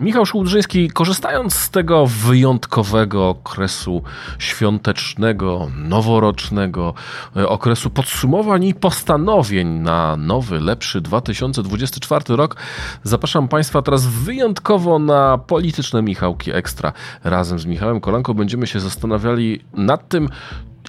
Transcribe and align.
Michał 0.00 0.26
Szułdrzyński, 0.26 0.90
korzystając 0.90 1.54
z 1.54 1.70
tego 1.70 2.06
wyjątkowego 2.06 3.28
okresu 3.28 4.02
świątecznego, 4.38 5.70
noworocznego, 5.76 6.94
e, 7.36 7.48
okresu 7.48 7.90
podsumowań 7.90 8.64
i 8.64 8.74
postanowień 8.74 9.68
na 9.68 10.16
nowy, 10.16 10.60
lepszy 10.60 11.00
2024 11.00 12.36
rok, 12.36 12.56
zapraszam 13.02 13.48
Państwa 13.48 13.82
teraz 13.82 14.06
wyjątkowo 14.06 14.98
na 14.98 15.38
polityczne 15.38 16.02
Michałki 16.02 16.52
Ekstra. 16.52 16.92
Razem 17.24 17.58
z 17.58 17.66
Michałem 17.66 18.00
Kolanką 18.00 18.34
będziemy 18.34 18.66
się 18.66 18.80
zastanawiali 18.80 19.60
nad 19.74 20.08
tym, 20.08 20.28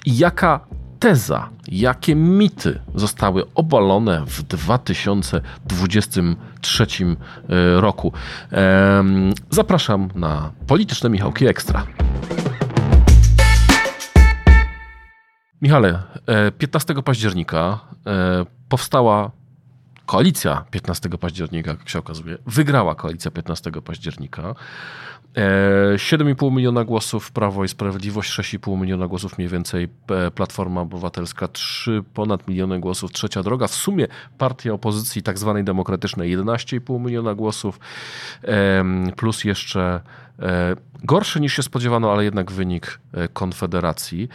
jaka 0.06 0.60
teza, 0.98 1.48
jakie 1.68 2.14
mity 2.14 2.80
zostały 2.94 3.44
obalone 3.54 4.24
w 4.26 4.42
2023 4.42 6.86
e, 6.86 7.16
roku. 7.80 8.12
Zapraszam 9.50 10.08
na 10.14 10.52
polityczne 10.66 11.10
Michałki 11.10 11.46
Ekstra. 11.46 11.86
Michale, 15.62 16.02
15 16.58 16.94
e, 16.94 17.02
października 17.02 17.80
e, 18.06 18.46
powstała 18.68 19.30
koalicja 20.06 20.64
15 20.70 21.08
października, 21.08 21.70
jak 21.70 21.88
się 21.88 21.98
okazuje. 21.98 22.38
Wygrała 22.46 22.94
koalicja 22.94 23.30
15 23.30 23.70
października. 23.84 24.54
7,5 25.96 26.52
miliona 26.52 26.84
głosów 26.84 27.32
Prawo 27.32 27.64
i 27.64 27.68
Sprawiedliwość, 27.68 28.30
6,5 28.30 28.80
miliona 28.80 29.06
głosów 29.06 29.38
mniej 29.38 29.50
więcej 29.50 29.88
Platforma 30.34 30.80
Obywatelska, 30.80 31.48
3 31.48 32.04
ponad 32.14 32.48
miliony 32.48 32.80
głosów 32.80 33.12
Trzecia 33.12 33.42
Droga. 33.42 33.66
W 33.66 33.74
sumie 33.74 34.06
partia 34.38 34.72
opozycji 34.72 35.22
tak 35.22 35.38
zwanej 35.38 35.64
demokratycznej 35.64 36.38
11,5 36.38 37.00
miliona 37.00 37.34
głosów, 37.34 37.80
plus 39.16 39.44
jeszcze 39.44 39.80
e, 39.80 40.00
gorszy 41.04 41.40
niż 41.40 41.52
się 41.56 41.62
spodziewano, 41.62 42.12
ale 42.12 42.24
jednak 42.24 42.52
wynik 42.52 43.00
e, 43.12 43.28
Konfederacji. 43.28 44.28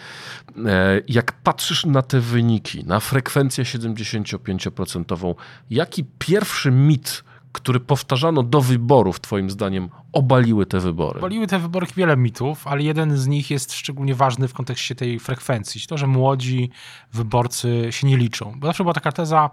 E, 0.65 1.01
jak 1.07 1.31
patrzysz 1.31 1.85
na 1.85 2.01
te 2.01 2.19
wyniki, 2.19 2.85
na 2.85 2.99
frekwencję 2.99 3.63
75%, 3.63 5.35
jaki 5.69 6.05
pierwszy 6.19 6.71
mit 6.71 7.23
który 7.51 7.79
powtarzano 7.79 8.43
do 8.43 8.61
wyborów, 8.61 9.19
Twoim 9.19 9.49
zdaniem, 9.49 9.89
obaliły 10.13 10.65
te 10.65 10.79
wybory? 10.79 11.19
Obaliły 11.19 11.47
te 11.47 11.59
wybory 11.59 11.87
wiele 11.95 12.17
mitów, 12.17 12.67
ale 12.67 12.83
jeden 12.83 13.17
z 13.17 13.27
nich 13.27 13.51
jest 13.51 13.73
szczególnie 13.73 14.15
ważny 14.15 14.47
w 14.47 14.53
kontekście 14.53 14.95
tej 14.95 15.19
frekwencji. 15.19 15.81
To, 15.87 15.97
że 15.97 16.07
młodzi 16.07 16.69
wyborcy 17.13 17.87
się 17.89 18.07
nie 18.07 18.17
liczą. 18.17 18.53
Bo 18.59 18.67
zawsze 18.67 18.83
była 18.83 18.93
taka 18.93 19.11
teza, 19.11 19.49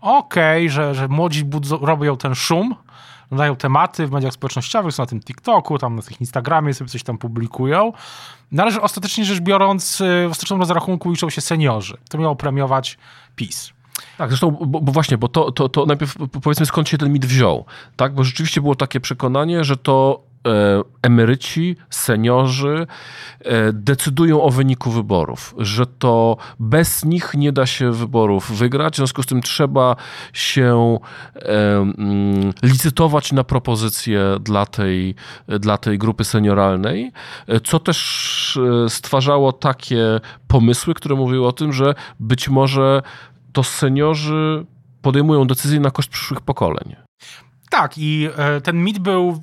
okej, 0.00 0.66
okay, 0.66 0.70
że, 0.70 0.94
że 0.94 1.08
młodzi 1.08 1.44
budzą, 1.44 1.78
robią 1.78 2.16
ten 2.16 2.34
szum, 2.34 2.74
nadają 3.30 3.56
tematy 3.56 4.06
w 4.06 4.10
mediach 4.10 4.32
społecznościowych, 4.32 4.94
są 4.94 5.02
na 5.02 5.06
tym 5.06 5.20
TikToku, 5.20 5.78
tam 5.78 5.96
na 5.96 6.02
tym 6.02 6.16
Instagramie 6.20 6.74
sobie 6.74 6.90
coś 6.90 7.02
tam 7.02 7.18
publikują. 7.18 7.92
Należy 8.52 8.80
ostatecznie 8.80 9.24
rzecz 9.24 9.40
biorąc, 9.40 10.02
w 10.28 10.30
ostatecznym 10.30 10.60
rozrachunku 10.60 11.10
liczą 11.10 11.30
się 11.30 11.40
seniorzy. 11.40 11.96
To 12.08 12.18
miało 12.18 12.36
premiować 12.36 12.98
PiS. 13.36 13.73
Tak, 14.18 14.30
zresztą, 14.30 14.50
bo, 14.50 14.80
bo, 14.80 14.92
właśnie, 14.92 15.18
bo 15.18 15.28
to, 15.28 15.52
to, 15.52 15.68
to 15.68 15.86
najpierw 15.86 16.16
powiedzmy 16.42 16.66
skąd 16.66 16.88
się 16.88 16.98
ten 16.98 17.12
mit 17.12 17.26
wziął, 17.26 17.64
tak? 17.96 18.14
Bo 18.14 18.24
rzeczywiście 18.24 18.60
było 18.60 18.74
takie 18.74 19.00
przekonanie, 19.00 19.64
że 19.64 19.76
to 19.76 20.22
e, 20.46 20.82
emeryci, 21.02 21.76
seniorzy 21.90 22.86
e, 23.40 23.72
decydują 23.72 24.42
o 24.42 24.50
wyniku 24.50 24.90
wyborów, 24.90 25.54
że 25.58 25.86
to 25.86 26.36
bez 26.60 27.04
nich 27.04 27.34
nie 27.34 27.52
da 27.52 27.66
się 27.66 27.92
wyborów 27.92 28.50
wygrać, 28.50 28.94
w 28.94 28.96
związku 28.96 29.22
z 29.22 29.26
tym 29.26 29.42
trzeba 29.42 29.96
się 30.32 30.98
e, 31.36 31.76
mm, 31.76 32.52
licytować 32.62 33.32
na 33.32 33.44
propozycje 33.44 34.20
dla 34.40 34.66
tej, 34.66 35.14
dla 35.48 35.78
tej 35.78 35.98
grupy 35.98 36.24
senioralnej, 36.24 37.12
co 37.64 37.80
też 37.80 38.58
stwarzało 38.88 39.52
takie 39.52 40.20
pomysły, 40.48 40.94
które 40.94 41.14
mówiły 41.14 41.46
o 41.46 41.52
tym, 41.52 41.72
że 41.72 41.94
być 42.20 42.48
może 42.48 43.02
to 43.54 43.62
seniorzy 43.62 44.66
podejmują 45.02 45.46
decyzje 45.46 45.80
na 45.80 45.90
koszt 45.90 46.08
przyszłych 46.08 46.40
pokoleń. 46.40 46.96
Tak, 47.70 47.98
i 47.98 48.28
e, 48.36 48.60
ten 48.60 48.84
mit 48.84 48.98
był 48.98 49.42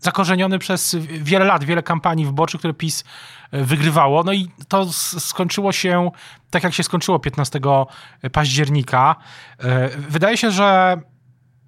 zakorzeniony 0.00 0.58
przez 0.58 0.96
wiele 1.20 1.44
lat, 1.44 1.64
wiele 1.64 1.82
kampanii 1.82 2.26
wyborczych, 2.26 2.58
które 2.58 2.74
PiS 2.74 3.04
e, 3.50 3.64
wygrywało. 3.64 4.24
No 4.24 4.32
i 4.32 4.50
to 4.68 4.92
skończyło 5.18 5.72
się 5.72 6.10
tak, 6.50 6.64
jak 6.64 6.74
się 6.74 6.82
skończyło 6.82 7.18
15 7.18 7.60
października. 8.32 9.16
E, 9.58 9.88
wydaje 9.88 10.36
się, 10.36 10.50
że 10.50 11.00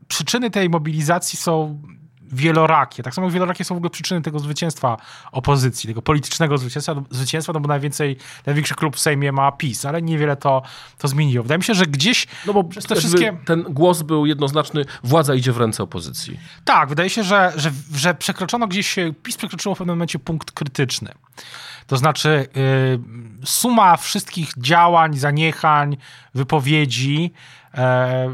przyczyny 0.08 0.50
tej 0.50 0.70
mobilizacji 0.70 1.38
są 1.38 1.82
wielorakie. 2.32 3.02
Tak 3.02 3.14
samo 3.14 3.30
wielorakie 3.30 3.64
są 3.64 3.74
w 3.74 3.78
ogóle 3.78 3.90
przyczyny 3.90 4.22
tego 4.22 4.38
zwycięstwa 4.38 4.96
opozycji, 5.32 5.88
tego 5.88 6.02
politycznego 6.02 6.58
zwycięstwa, 6.58 6.94
zwycięstwa 7.10 7.52
no 7.52 7.60
bo 7.60 7.68
najwięcej, 7.68 8.16
największy 8.46 8.74
klub 8.74 8.96
w 8.96 9.00
Sejmie 9.00 9.32
ma 9.32 9.52
PiS, 9.52 9.84
ale 9.84 10.02
niewiele 10.02 10.36
to, 10.36 10.62
to 10.98 11.08
zmieniło. 11.08 11.42
Wydaje 11.42 11.58
mi 11.58 11.64
się, 11.64 11.74
że 11.74 11.86
gdzieś 11.86 12.26
no 12.46 12.52
bo 12.52 12.64
te 12.88 12.96
wszystkie... 12.96 13.36
Ten 13.44 13.62
głos 13.62 14.02
był 14.02 14.26
jednoznaczny, 14.26 14.84
władza 15.04 15.34
idzie 15.34 15.52
w 15.52 15.58
ręce 15.58 15.82
opozycji. 15.82 16.40
Tak, 16.64 16.88
wydaje 16.88 17.10
się, 17.10 17.24
że, 17.24 17.52
że, 17.56 17.70
że 17.94 18.14
przekroczono 18.14 18.68
gdzieś, 18.68 18.96
PiS 19.22 19.36
przekroczyło 19.36 19.74
w 19.74 19.78
pewnym 19.78 19.96
momencie 19.96 20.18
punkt 20.18 20.50
krytyczny. 20.50 21.12
To 21.86 21.96
znaczy 21.96 22.46
yy, 22.54 23.00
suma 23.44 23.96
wszystkich 23.96 24.52
działań, 24.58 25.16
zaniechań, 25.16 25.96
wypowiedzi 26.34 27.32
yy, 27.74 27.80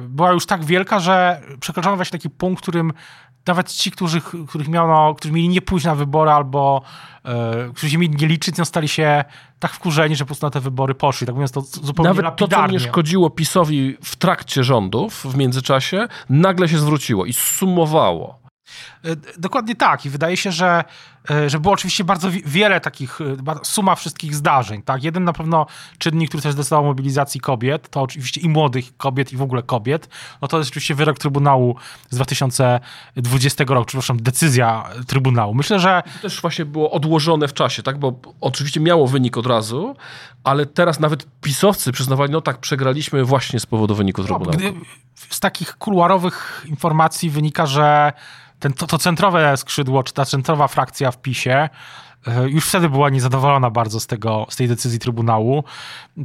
była 0.08 0.32
już 0.32 0.47
tak 0.47 0.64
wielka, 0.64 1.00
że 1.00 1.42
przekroczono 1.60 1.97
właśnie 1.97 2.19
taki 2.19 2.31
punkt, 2.31 2.60
w 2.60 2.62
którym 2.62 2.92
nawet 3.48 3.72
ci, 3.72 3.91
którzy, 3.91 4.20
których 4.48 4.69
miano, 4.69 5.14
którzy 5.14 5.34
mieli 5.34 5.48
nie 5.48 5.62
pójść 5.62 5.86
na 5.86 5.94
wybory 5.94 6.31
albo 6.31 6.82
e, 7.25 7.70
którzy 7.75 7.91
się 7.91 7.98
mieli 7.98 8.16
nie 8.16 8.26
liczyć, 8.26 8.56
no 8.56 8.64
stali 8.64 8.88
się 8.88 9.25
tak 9.59 9.72
wkurzeni, 9.72 10.16
że 10.16 10.25
po 10.25 10.26
prostu 10.26 10.47
na 10.47 10.50
te 10.50 10.60
wybory 10.60 10.94
poszli. 10.94 11.26
Tak 11.26 11.34
mówiąc 11.34 11.53
to 11.53 11.60
zupełnie 11.60 12.08
Nawet 12.08 12.25
lapidarnie. 12.25 12.66
to, 12.66 12.78
co 12.78 12.84
nie 12.84 12.91
szkodziło 12.92 13.31
PiSowi 13.31 13.97
w 14.04 14.16
trakcie 14.16 14.64
rządów, 14.64 15.25
w 15.25 15.37
międzyczasie, 15.37 16.08
nagle 16.28 16.69
się 16.69 16.78
zwróciło 16.78 17.26
i 17.26 17.32
sumowało. 17.32 18.38
E, 19.04 19.16
dokładnie 19.38 19.76
tak 19.76 20.06
i 20.06 20.10
wydaje 20.10 20.37
się, 20.37 20.53
że, 20.53 20.84
że 21.47 21.61
było 21.61 21.75
oczywiście 21.75 22.05
bardzo 22.05 22.28
wiele 22.44 22.81
takich, 22.81 23.21
e, 23.21 23.55
suma 23.62 23.94
wszystkich 23.94 24.34
zdarzeń. 24.34 24.83
Tak? 24.83 25.05
Jeden 25.05 25.25
na 25.25 25.33
pewno 25.33 25.66
czynnik, 25.99 26.28
który 26.28 26.43
też 26.43 26.53
zdecydował 26.53 26.84
o 26.84 26.89
mobilizacji 26.89 27.41
kobiet, 27.41 27.89
to 27.91 28.03
oczywiście 28.03 28.41
i 28.41 28.49
młodych 28.49 28.97
kobiet 28.97 29.33
i 29.33 29.37
w 29.37 29.43
ogóle 29.43 29.62
kobiet, 29.62 30.09
no 30.43 30.49
to 30.49 30.59
jest 30.59 30.71
oczywiście 30.71 30.94
wyrok 30.94 31.19
Trybunału 31.19 31.77
z 32.11 32.17
2020 32.17 33.65
roku, 33.69 33.87
przepraszam, 33.87 34.22
decyzja 34.22 34.84
Trybunału. 35.06 35.55
Myślę, 35.55 35.81
że... 35.81 36.03
To 36.15 36.22
też 36.22 36.41
właśnie 36.41 36.65
było 36.65 36.91
odłożone 36.91 37.49
w 37.49 37.55
czasie, 37.55 37.83
tak? 37.83 37.99
bo 37.99 38.21
oczywiście 38.41 38.81
miało 38.81 39.06
wynik 39.06 39.37
od 39.37 39.47
razu, 39.47 39.97
ale 40.44 40.67
teraz 40.67 41.00
nawet 41.00 41.27
pisowcy 41.41 41.93
przyznawali, 41.93 42.33
no 42.33 42.41
tak, 42.41 42.59
przegraliśmy 42.59 43.25
właśnie 43.25 43.61
z 43.61 43.67
powodu 43.67 43.94
wyniku 43.94 44.22
no, 44.22 44.28
Trybunału. 44.28 44.75
No, 44.75 44.81
z 45.31 45.41
takich 45.41 45.77
kuluarowych 45.77 46.67
informacji 46.69 47.31
wynika, 47.31 47.67
że 47.67 48.12
ten, 48.61 48.72
to, 48.72 48.87
to 48.87 48.99
centrowe 48.99 49.56
skrzydło, 49.56 50.03
czy 50.03 50.12
ta 50.12 50.25
centrowa 50.25 50.69
frakcja 50.69 51.11
w 51.11 51.18
PiSie 51.23 51.69
e, 52.27 52.49
już 52.49 52.69
wtedy 52.69 52.89
była 52.89 53.11
niezadowolona 53.11 53.71
bardzo 53.71 54.01
z, 54.01 54.06
tego, 54.06 54.47
z 54.51 54.56
tej 54.56 54.69
decyzji 54.69 54.99
Trybunału. 54.99 55.65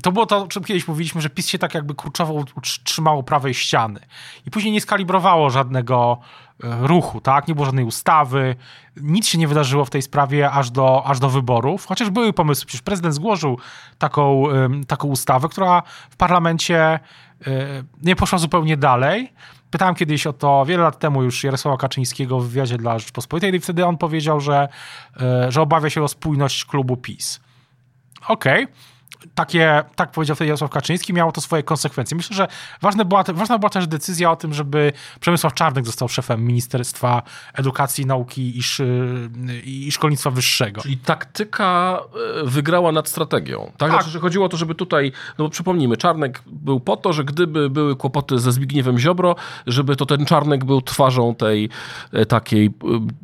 To 0.04 0.12
było 0.12 0.26
to, 0.26 0.38
o 0.38 0.48
czym 0.48 0.64
kiedyś 0.64 0.88
mówiliśmy, 0.88 1.22
że 1.22 1.30
PiS 1.30 1.48
się 1.48 1.58
tak 1.60 1.74
jakby 1.74 1.96
kurczowo 1.96 2.44
trzymało 2.84 3.24
prawej 3.24 3.54
ściany 3.54 4.00
i 4.46 4.52
później 4.52 4.74
nie 4.74 4.82
skalibrowało 4.82 5.50
żadnego 5.50 6.18
e, 6.64 6.88
ruchu, 6.88 7.22
tak? 7.22 7.48
Nie 7.48 7.56
było 7.56 7.66
żadnej 7.66 7.86
ustawy, 7.86 8.56
nic 8.98 9.28
się 9.28 9.38
nie 9.38 9.48
wydarzyło 9.48 9.86
w 9.86 9.90
tej 9.90 10.02
sprawie 10.02 10.52
aż 10.52 10.72
do, 10.72 11.04
aż 11.06 11.20
do 11.20 11.30
wyborów, 11.30 11.86
chociaż 11.86 12.10
były 12.10 12.34
pomysły. 12.34 12.66
Przecież 12.66 12.82
prezydent 12.82 13.16
złożył 13.16 13.58
taką, 13.98 14.44
taką 14.88 15.08
ustawę, 15.08 15.50
która 15.50 15.84
w 16.10 16.16
parlamencie 16.16 16.78
e, 16.80 17.00
nie 18.02 18.16
poszła 18.16 18.40
zupełnie 18.40 18.78
dalej. 18.78 19.34
Pytałem 19.74 19.96
kiedyś 19.96 20.28
o 20.28 20.34
to 20.34 20.66
wiele 20.66 20.84
lat 20.84 21.00
temu 21.00 21.24
już 21.24 21.44
Jarosława 21.44 21.78
Kaczyńskiego 21.78 22.40
w 22.40 22.48
wywiadzie 22.48 22.78
dla 22.78 23.00
Rzeczpospolitej 23.00 23.56
i 23.56 23.60
wtedy 23.60 23.86
on 23.86 23.98
powiedział, 23.98 24.40
że, 24.40 24.68
e, 25.22 25.52
że 25.52 25.62
obawia 25.62 25.90
się 25.90 26.04
o 26.04 26.08
spójność 26.08 26.66
klubu 26.66 26.98
PiS. 26.98 27.40
Okej. 28.28 28.64
Okay. 28.64 28.76
Takie, 29.36 29.84
tak 29.96 30.12
powiedział 30.12 30.36
wtedy 30.36 30.48
Jarosław 30.48 30.72
Kaczyński, 30.72 31.14
miało 31.14 31.32
to 31.32 31.42
swoje 31.42 31.64
konsekwencje. 31.64 32.18
Myślę, 32.18 32.36
że 32.36 32.48
ważna 32.82 33.06
była, 33.06 33.24
ważna 33.24 33.60
była 33.60 33.70
też 33.70 33.88
decyzja 33.88 34.32
o 34.32 34.36
tym, 34.36 34.54
żeby 34.54 34.94
Przemysław 35.20 35.54
Czarnek 35.54 35.86
został 35.86 36.10
szefem 36.10 36.46
Ministerstwa 36.46 37.22
Edukacji, 37.54 38.06
Nauki 38.06 38.60
i, 38.60 38.62
i 39.88 39.92
Szkolnictwa 39.92 40.32
Wyższego. 40.32 40.82
Czyli 40.82 40.98
taktyka 40.98 42.00
e, 42.44 42.50
wygrała 42.50 42.92
nad 42.92 43.10
strategią. 43.10 43.66
Tak? 43.66 43.78
tak. 43.78 43.92
Znaczy, 43.92 44.10
że 44.10 44.20
chodziło 44.20 44.46
o 44.46 44.50
to, 44.50 44.58
żeby 44.58 44.76
tutaj, 44.76 45.12
no 45.38 45.46
bo 45.46 45.50
przypomnijmy, 45.50 45.98
Czarnek 45.98 46.42
był 46.46 46.80
po 46.80 46.98
to, 46.98 47.14
że 47.14 47.24
gdyby 47.24 47.70
były 47.70 47.96
kłopoty 47.96 48.40
ze 48.40 48.52
Zbigniewem 48.52 49.00
Ziobro, 49.00 49.36
żeby 49.68 49.96
to 49.96 50.06
ten 50.06 50.26
Czarnek 50.26 50.66
był 50.66 50.82
twarzą 50.82 51.36
tej 51.36 51.70
e, 52.14 52.26
takiej 52.26 52.66
e, 52.66 52.72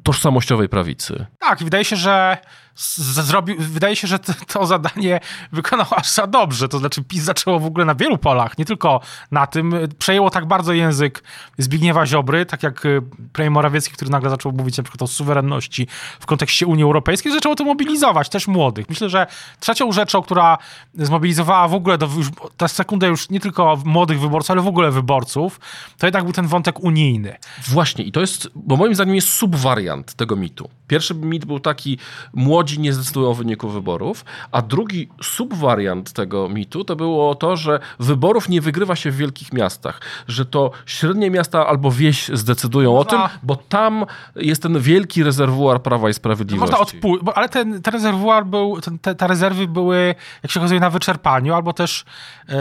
tożsamościowej 0.03 0.69
prawicy. 0.69 1.25
Tak, 1.39 1.61
i 1.61 1.63
wydaje 1.63 1.85
się, 1.85 1.95
że 1.95 2.37
zrobił, 2.79 3.55
wydaje 3.59 3.95
się, 3.95 4.07
że 4.07 4.19
to, 4.53 4.65
zadanie 4.65 5.19
wykonał 5.51 5.85
aż 5.91 6.09
za 6.11 6.27
dobrze. 6.27 6.67
To 6.67 6.79
znaczy 6.79 7.03
PiS 7.03 7.23
zaczęło 7.23 7.59
w 7.59 7.65
ogóle 7.65 7.85
na 7.85 7.95
wielu 7.95 8.17
polach, 8.17 8.57
nie 8.57 8.65
tylko 8.65 9.01
na 9.31 9.47
tym. 9.47 9.75
Przejęło 9.99 10.29
tak 10.29 10.45
bardzo 10.45 10.73
język 10.73 11.23
Zbigniewa 11.57 12.05
Ziobry, 12.05 12.45
tak 12.45 12.63
jak 12.63 12.85
y, 12.85 13.01
premier 13.33 13.51
Morawiecki, 13.51 13.93
który 13.93 14.11
nagle 14.11 14.29
zaczął 14.29 14.51
mówić 14.51 14.77
na 14.77 14.83
przykład 14.83 15.01
o 15.01 15.07
suwerenności 15.07 15.87
w 16.19 16.25
kontekście 16.25 16.67
Unii 16.67 16.83
Europejskiej, 16.83 17.31
zaczęło 17.31 17.55
to 17.55 17.63
mobilizować 17.63 18.29
też 18.29 18.47
młodych. 18.47 18.89
Myślę, 18.89 19.09
że 19.09 19.27
trzecią 19.59 19.91
rzeczą, 19.91 20.21
która 20.21 20.57
zmobilizowała 20.93 21.67
w 21.67 21.73
ogóle 21.73 21.97
do, 21.97 22.05
już, 22.17 22.27
ta 22.57 22.67
sekundę 22.67 23.07
już 23.07 23.29
nie 23.29 23.39
tylko 23.39 23.77
młodych 23.85 24.19
wyborców, 24.19 24.51
ale 24.51 24.61
w 24.61 24.67
ogóle 24.67 24.91
wyborców, 24.91 25.59
to 25.97 26.07
jednak 26.07 26.23
był 26.23 26.33
ten 26.33 26.47
wątek 26.47 26.79
unijny. 26.79 27.37
Właśnie 27.67 28.03
i 28.03 28.11
to 28.11 28.21
jest, 28.21 28.49
bo 28.55 28.75
moim 28.75 28.95
zdaniem 28.95 29.15
jest 29.15 29.29
subwariant 29.29 30.13
tego 30.13 30.35
mitu. 30.35 30.69
Pierwszy 30.87 31.15
mit 31.15 31.45
był 31.45 31.59
taki, 31.59 31.97
młodzi 32.33 32.68
nie 32.77 32.93
zdecydują 32.93 33.29
o 33.29 33.33
wyniku 33.33 33.69
wyborów, 33.69 34.25
a 34.51 34.61
drugi 34.61 35.09
subwariant 35.23 36.13
tego 36.13 36.49
mitu 36.49 36.83
to 36.83 36.95
było 36.95 37.35
to, 37.35 37.57
że 37.57 37.79
wyborów 37.99 38.49
nie 38.49 38.61
wygrywa 38.61 38.95
się 38.95 39.11
w 39.11 39.15
wielkich 39.15 39.53
miastach, 39.53 40.01
że 40.27 40.45
to 40.45 40.71
średnie 40.85 41.31
miasta 41.31 41.67
albo 41.67 41.91
wieś 41.91 42.27
zdecydują 42.33 42.93
Można... 42.93 43.23
o 43.23 43.27
tym, 43.27 43.37
bo 43.43 43.55
tam 43.55 44.05
jest 44.35 44.63
ten 44.63 44.79
wielki 44.79 45.23
rezerwuar 45.23 45.81
Prawa 45.81 46.09
i 46.09 46.13
Sprawiedliwości. 46.13 46.75
Można 46.75 46.85
odpu- 46.85 47.31
ale 47.35 47.49
ten, 47.49 47.81
ten 47.81 47.93
rezerwuar 47.93 48.45
był, 48.45 48.81
ten, 48.81 48.99
te, 48.99 49.15
te 49.15 49.27
rezerwy 49.27 49.67
były, 49.67 50.15
jak 50.43 50.51
się 50.51 50.59
okazuje, 50.59 50.79
na 50.79 50.89
wyczerpaniu, 50.89 51.53
albo 51.53 51.73
też 51.73 52.05
yy, 52.49 52.55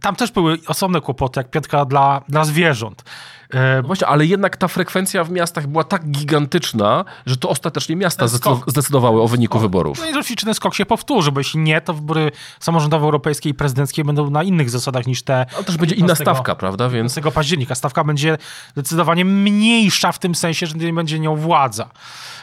tam 0.00 0.16
też 0.16 0.32
były 0.32 0.58
osobne 0.66 1.00
kłopoty, 1.00 1.40
jak 1.40 1.50
piątka 1.50 1.84
dla, 1.84 2.22
dla 2.28 2.44
zwierząt. 2.44 3.04
E, 3.54 3.82
właśnie, 3.82 4.06
ale 4.06 4.26
jednak 4.26 4.56
ta 4.56 4.68
frekwencja 4.68 5.24
w 5.24 5.30
miastach 5.30 5.66
była 5.66 5.84
tak 5.84 6.10
gigantyczna, 6.10 7.04
że 7.26 7.36
to 7.36 7.48
ostatecznie 7.48 7.96
miasta 7.96 8.26
zdecydowały 8.66 9.22
o 9.22 9.28
wyniku 9.28 9.58
skok. 9.58 9.62
wyborów. 9.62 9.98
No 10.00 10.06
i 10.06 10.10
oczywiście 10.10 10.46
ten 10.46 10.54
skok 10.54 10.74
się 10.74 10.86
powtórzy, 10.86 11.32
bo 11.32 11.40
jeśli 11.40 11.60
nie, 11.60 11.80
to 11.80 11.94
wybory 11.94 12.32
samorządowe, 12.60 13.04
europejskie 13.04 13.48
i 13.48 13.54
prezydenckie 13.54 14.04
będą 14.04 14.30
na 14.30 14.42
innych 14.42 14.70
zasadach 14.70 15.06
niż 15.06 15.22
te. 15.22 15.46
Ale 15.54 15.64
też 15.64 15.76
będzie 15.76 15.94
inna 15.94 16.14
stawka, 16.14 16.54
prawda? 16.54 16.88
Więc... 16.88 17.14
tego 17.14 17.32
października. 17.32 17.74
Stawka 17.74 18.04
będzie 18.04 18.38
zdecydowanie 18.72 19.24
mniejsza 19.24 20.12
w 20.12 20.18
tym 20.18 20.34
sensie, 20.34 20.66
że 20.66 20.74
nie 20.74 20.92
będzie 20.92 21.18
nią 21.18 21.36
władza. 21.36 21.90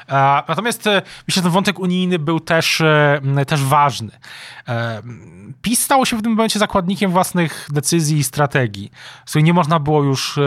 E, 0.09 0.43
natomiast 0.47 0.87
e, 0.87 1.01
myślę, 1.27 1.39
że 1.39 1.41
ten 1.41 1.51
wątek 1.51 1.79
unijny 1.79 2.19
był 2.19 2.39
też, 2.39 2.81
też 3.47 3.63
ważny. 3.63 4.11
PiS 5.61 5.81
stało 5.81 6.05
się 6.05 6.17
w 6.17 6.21
tym 6.21 6.31
momencie 6.31 6.59
zakładnikiem 6.59 7.11
własnych 7.11 7.67
decyzji 7.73 8.17
i 8.17 8.23
strategii, 8.23 8.91
z 9.25 9.29
której 9.29 9.43
nie 9.43 9.53
można 9.53 9.79
było 9.79 10.03
już 10.03 10.39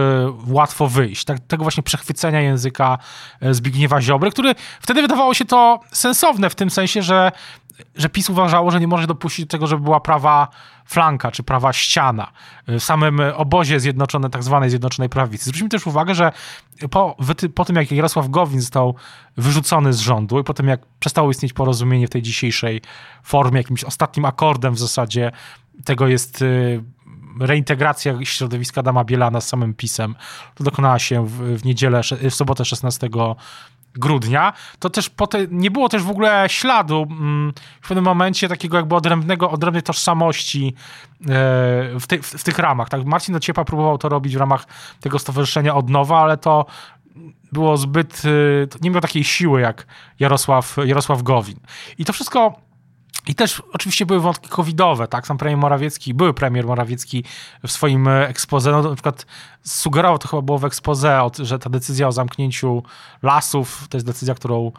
łatwo 0.46 0.88
wyjść. 0.88 1.24
Tak, 1.24 1.38
tego 1.40 1.64
właśnie 1.64 1.82
przechwycenia 1.82 2.40
języka 2.40 2.98
e, 3.40 3.54
Zbigniewa 3.54 4.00
Ziobry, 4.00 4.30
który 4.30 4.54
wtedy 4.80 5.02
wydawało 5.02 5.34
się 5.34 5.44
to 5.44 5.80
sensowne 5.92 6.50
w 6.50 6.54
tym 6.54 6.70
sensie, 6.70 7.02
że, 7.02 7.32
że 7.94 8.08
PiS 8.08 8.30
uważało, 8.30 8.70
że 8.70 8.80
nie 8.80 8.86
może 8.86 9.06
dopuścić 9.06 9.46
do 9.46 9.50
tego, 9.50 9.66
żeby 9.66 9.82
była 9.82 10.00
prawa 10.00 10.48
flanka 10.84 11.30
czy 11.30 11.42
prawa 11.42 11.72
ściana 11.72 12.32
e, 12.66 12.78
w 12.78 12.84
samym 12.84 13.20
obozie 13.34 13.80
zjednoczonej, 13.80 14.30
tak 14.30 14.42
zwanej 14.42 14.70
Zjednoczonej 14.70 15.08
Prawicy. 15.08 15.44
Zwróćmy 15.44 15.68
też 15.68 15.86
uwagę, 15.86 16.14
że 16.14 16.32
po, 16.90 17.16
po 17.54 17.64
tym, 17.64 17.76
jak 17.76 17.92
Jarosław 17.92 18.28
Gowin 18.28 18.60
został 18.60 18.94
wyrzucony 19.36 19.92
z 19.92 20.00
rządu 20.00 20.40
i 20.40 20.44
po 20.44 20.54
tym, 20.54 20.68
jak 20.68 20.80
przestało 21.00 21.30
istnieć 21.30 21.52
porozumienie 21.52 22.06
w 22.06 22.10
tej 22.10 22.22
dzisiejszej 22.22 22.80
formie, 23.22 23.58
jakimś 23.58 23.84
ostatnim 23.84 24.24
akordem 24.24 24.74
w 24.74 24.78
zasadzie 24.78 25.32
tego 25.84 26.08
jest 26.08 26.42
e, 26.42 26.46
reintegracja 27.40 28.18
środowiska 28.24 28.82
Dama 28.82 29.04
Bielana 29.04 29.40
z 29.40 29.48
samym 29.48 29.74
PiSem, 29.74 30.14
to 30.54 30.64
dokonała 30.64 30.98
się 30.98 31.26
w, 31.26 31.60
w 31.60 31.64
niedzielę, 31.64 32.00
w 32.30 32.34
sobotę 32.34 32.64
16 32.64 33.08
grudnia, 33.94 34.52
to 34.78 34.90
też 34.90 35.10
potem, 35.10 35.46
nie 35.50 35.70
było 35.70 35.88
też 35.88 36.02
w 36.02 36.10
ogóle 36.10 36.44
śladu 36.48 37.06
mm, 37.10 37.52
w 37.80 37.88
pewnym 37.88 38.04
momencie 38.04 38.48
takiego 38.48 38.76
jakby 38.76 38.94
odrębnego, 38.94 39.50
odrębnej 39.50 39.82
tożsamości 39.82 40.74
e, 41.20 41.24
w, 42.00 42.06
ty, 42.08 42.22
w, 42.22 42.26
w 42.26 42.44
tych 42.44 42.58
ramach. 42.58 42.88
Tak? 42.88 43.04
Marcin 43.04 43.36
Ociepa 43.36 43.64
próbował 43.64 43.98
to 43.98 44.08
robić 44.08 44.36
w 44.36 44.40
ramach 44.40 44.66
tego 45.00 45.18
stowarzyszenia 45.18 45.74
od 45.74 45.90
nowa, 45.90 46.20
ale 46.20 46.36
to 46.36 46.66
było 47.52 47.76
zbyt, 47.76 48.22
e, 48.24 48.78
nie 48.80 48.90
miało 48.90 49.00
takiej 49.00 49.24
siły 49.24 49.60
jak 49.60 49.86
Jarosław, 50.20 50.76
Jarosław 50.84 51.22
Gowin. 51.22 51.58
I 51.98 52.04
to 52.04 52.12
wszystko 52.12 52.54
i 53.26 53.34
też 53.34 53.62
oczywiście 53.72 54.06
były 54.06 54.20
wątki 54.20 54.48
covidowe, 54.48 55.08
tak? 55.08 55.26
Sam 55.26 55.38
premier 55.38 55.58
Morawiecki, 55.58 56.14
były 56.14 56.34
premier 56.34 56.66
Morawiecki 56.66 57.24
w 57.66 57.72
swoim 57.72 58.08
ekspoze, 58.08 58.70
no 58.70 58.82
na 58.82 58.94
przykład 58.94 59.26
sugerował, 59.62 60.18
to 60.18 60.28
chyba 60.28 60.42
było 60.42 60.58
w 60.58 60.64
ekspoze, 60.64 61.20
że 61.38 61.58
ta 61.58 61.70
decyzja 61.70 62.08
o 62.08 62.12
zamknięciu 62.12 62.82
lasów 63.22 63.86
to 63.90 63.96
jest 63.96 64.06
decyzja, 64.06 64.34
którą 64.34 64.72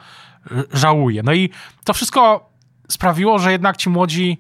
żałuje. 0.74 1.24
No 1.24 1.34
i 1.34 1.50
to 1.84 1.94
wszystko 1.94 2.50
sprawiło, 2.90 3.40
że 3.40 3.52
jednak 3.52 3.78
ci 3.78 3.90
młodzi 3.90 4.38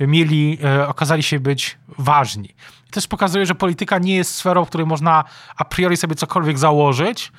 mieli, 0.00 0.58
e, 0.64 0.88
okazali 0.88 1.22
się 1.22 1.40
być 1.40 1.78
ważni. 1.98 2.54
I 2.88 2.90
też 2.90 3.06
pokazuje, 3.06 3.46
że 3.46 3.54
polityka 3.54 3.98
nie 3.98 4.16
jest 4.16 4.34
sferą, 4.34 4.64
w 4.64 4.68
której 4.68 4.86
można 4.86 5.24
a 5.56 5.64
priori 5.64 5.96
sobie 5.96 6.14
cokolwiek 6.14 6.58
założyć, 6.58 7.32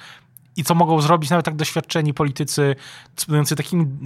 i 0.57 0.63
co 0.63 0.75
mogą 0.75 1.01
zrobić 1.01 1.29
nawet 1.29 1.45
tak 1.45 1.55
doświadczeni 1.55 2.13
politycy, 2.13 2.75
dysponujący 3.15 3.55
takim 3.55 3.97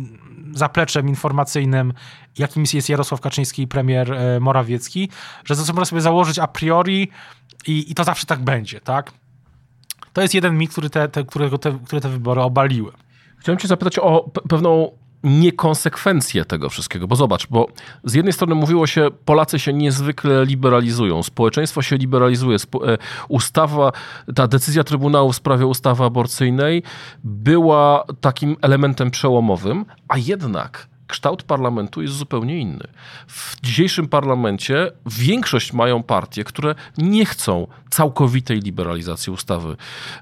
zapleczem 0.53 1.09
informacyjnym, 1.09 1.93
jakim 2.37 2.63
jest 2.73 2.89
Jarosław 2.89 3.21
Kaczyński 3.21 3.61
i 3.61 3.67
premier 3.67 4.13
e, 4.13 4.39
Morawiecki, 4.39 5.09
że 5.45 5.55
to 5.55 5.61
można 5.61 5.85
sobie 5.85 6.01
założyć 6.01 6.39
a 6.39 6.47
priori 6.47 7.09
i, 7.67 7.91
i 7.91 7.95
to 7.95 8.03
zawsze 8.03 8.25
tak 8.25 8.39
będzie, 8.39 8.81
tak? 8.81 9.11
To 10.13 10.21
jest 10.21 10.33
jeden 10.33 10.57
mit, 10.57 10.71
który 10.71 10.89
te, 10.89 11.09
te, 11.09 11.23
którego 11.23 11.57
te, 11.57 11.79
które 11.85 12.01
te 12.01 12.09
wybory 12.09 12.41
obaliły. 12.41 12.91
Chciałem 13.37 13.59
cię 13.59 13.67
zapytać 13.67 13.99
o 13.99 14.31
pewną 14.49 14.91
niekonsekwencje 15.23 16.45
tego 16.45 16.69
wszystkiego. 16.69 17.07
Bo 17.07 17.15
zobacz, 17.15 17.47
bo 17.47 17.67
z 18.03 18.13
jednej 18.13 18.33
strony 18.33 18.55
mówiło 18.55 18.87
się, 18.87 19.07
Polacy 19.25 19.59
się 19.59 19.73
niezwykle 19.73 20.45
liberalizują, 20.45 21.23
społeczeństwo 21.23 21.81
się 21.81 21.97
liberalizuje, 21.97 22.57
e, 22.57 22.97
ustawa, 23.27 23.91
ta 24.35 24.47
decyzja 24.47 24.83
Trybunału 24.83 25.31
w 25.31 25.35
sprawie 25.35 25.65
ustawy 25.65 26.03
aborcyjnej 26.03 26.83
była 27.23 28.03
takim 28.21 28.55
elementem 28.61 29.11
przełomowym, 29.11 29.85
a 30.07 30.17
jednak 30.17 30.87
kształt 31.11 31.43
parlamentu 31.43 32.01
jest 32.01 32.13
zupełnie 32.13 32.57
inny. 32.59 32.87
W 33.27 33.61
dzisiejszym 33.61 34.07
parlamencie 34.07 34.91
większość 35.05 35.73
mają 35.73 36.03
partie, 36.03 36.43
które 36.43 36.75
nie 36.97 37.25
chcą 37.25 37.67
całkowitej 37.89 38.59
liberalizacji 38.59 39.33
ustawy 39.33 39.75